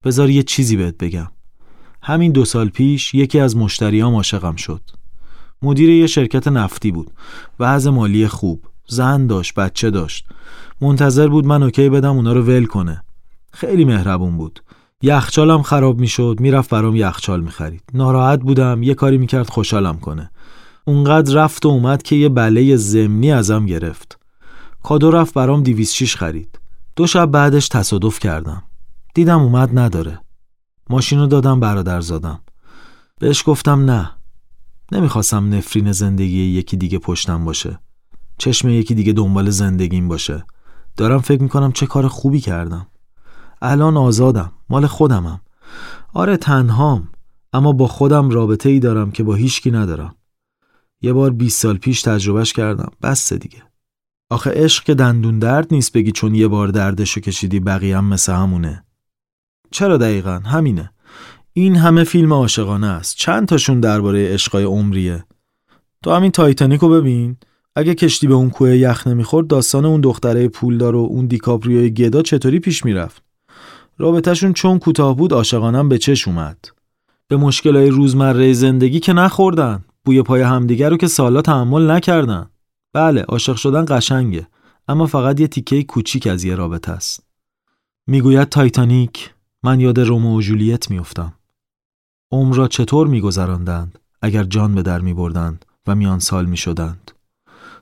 [0.04, 1.28] بذار یه چیزی بهت بگم.
[2.02, 4.82] همین دو سال پیش یکی از مشتریام عاشقم شد.
[5.62, 7.12] مدیر یه شرکت نفتی بود.
[7.60, 8.64] وضع مالی خوب.
[8.88, 10.26] زن داشت، بچه داشت.
[10.82, 13.04] منتظر بود من اوکی بدم اونا رو ول کنه.
[13.54, 14.64] خیلی مهربون بود.
[15.02, 20.32] یخچالم خراب می‌شد می‌رفت برام یخچال می‌خرید ناراحت بودم یه کاری می‌کرد خوشحالم کنه
[20.88, 24.20] اونقدر رفت و اومد که یه بله زمینی ازم گرفت.
[24.84, 26.60] کادو رفت برام شیش خرید.
[26.96, 28.64] دو شب بعدش تصادف کردم.
[29.14, 30.20] دیدم اومد نداره.
[30.90, 32.40] ماشینو دادم برادر زادم.
[33.20, 34.12] بهش گفتم نه.
[34.92, 37.80] نمی‌خواستم نفرین زندگی یکی دیگه پشتم باشه.
[38.38, 40.46] چشم یکی دیگه دنبال زندگیم باشه.
[40.98, 42.88] دارم فکر می‌کنم چه کار خوبی کردم.
[43.62, 44.52] الان آزادم.
[44.70, 45.42] مال خودمم.
[46.14, 47.10] آره تنهام.
[47.54, 50.16] اما با خودم رابطه ای دارم که با هیچکی ندارم.
[51.02, 52.92] یه بار 20 سال پیش تجربهش کردم.
[53.02, 53.64] بس دیگه.
[54.30, 58.34] آخه عشق که دندون درد نیست بگی چون یه بار دردشو کشیدی بقیه هم مثل
[58.34, 58.86] همونه.
[59.72, 60.92] چرا دقیقا؟ همینه.
[61.54, 63.16] این همه فیلم عاشقانه است.
[63.18, 65.26] چند تاشون درباره عشقای عمریه؟
[66.04, 67.38] تو همین تایتانیکو ببین.
[67.76, 72.22] اگه کشتی به اون کوه یخ نمی‌خورد داستان اون دختره پولدار و اون دیکاپریوی گدا
[72.22, 73.24] چطوری پیش می‌رفت؟
[73.98, 76.58] رابطهشون چون کوتاه بود عاشقانه‌م به چش اومد.
[77.28, 79.86] به مشکلای روزمره زندگی که نخوردن.
[80.06, 82.50] بوی پای همدیگر رو که سالا تحمل نکردن.
[82.94, 84.48] بله عاشق شدن قشنگه
[84.88, 87.24] اما فقط یه تیکه کوچیک از یه رابطه است.
[88.08, 89.34] می‌گوید تایتانیک
[89.64, 91.34] من یاد رومئو و ژولیت میافتم.
[92.32, 97.12] عمر را چطور میگذراندند اگر جان به در میبردند و میان سال می‌شدند؟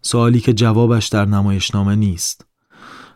[0.02, 2.46] سوالی که جوابش در نمایشنامه نیست.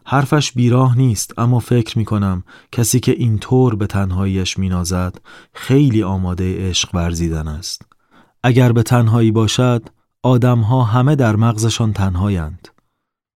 [0.06, 5.16] حرفش بیراه نیست اما فکر می کنم کسی که اینطور به تنهاییش مینازد
[5.54, 7.97] خیلی آماده عشق ورزیدن است.
[8.44, 9.90] اگر به تنهایی باشد
[10.24, 12.68] آدمها همه در مغزشان تنهایند.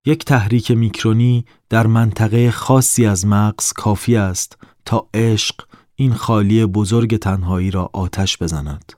[0.06, 5.54] یک تحریک میکرونی در منطقه خاصی از مغز کافی است تا عشق
[5.94, 8.92] این خالی بزرگ تنهایی را آتش بزند.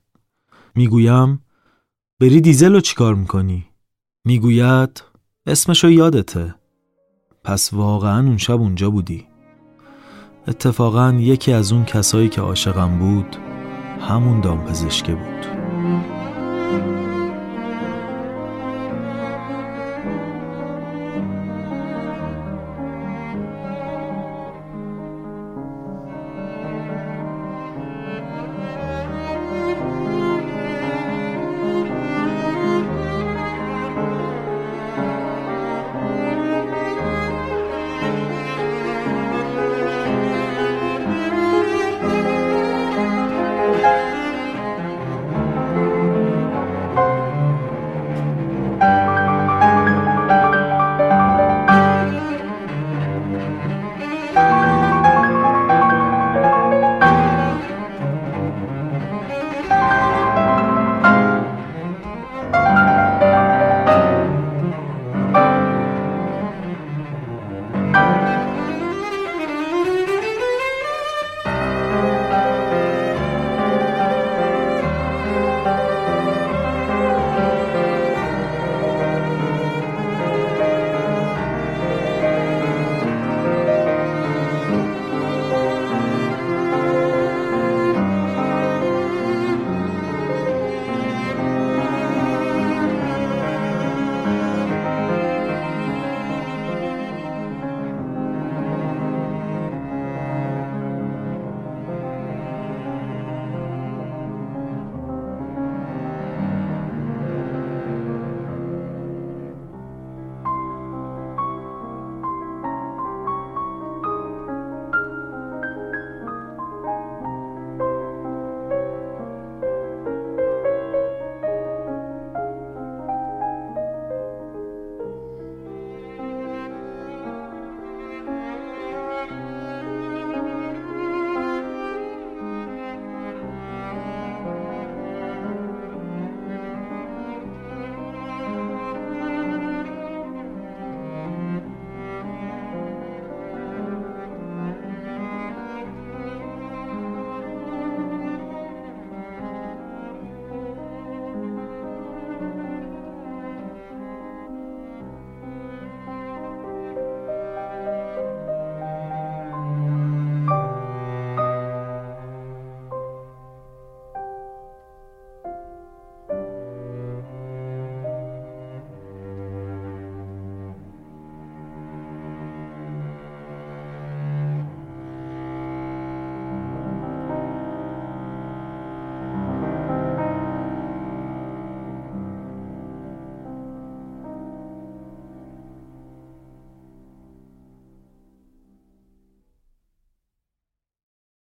[0.74, 1.40] می‌گویم
[2.20, 3.66] بری دیزل رو چیکار می‌کنی؟
[4.24, 5.02] می‌گوید
[5.46, 6.54] اسمشو یادته.
[7.44, 9.26] پس واقعا اون شب اونجا بودی.
[10.48, 13.36] اتفاقا یکی از اون کسایی که عاشقم بود
[14.00, 15.53] همون دامپزشکه بود.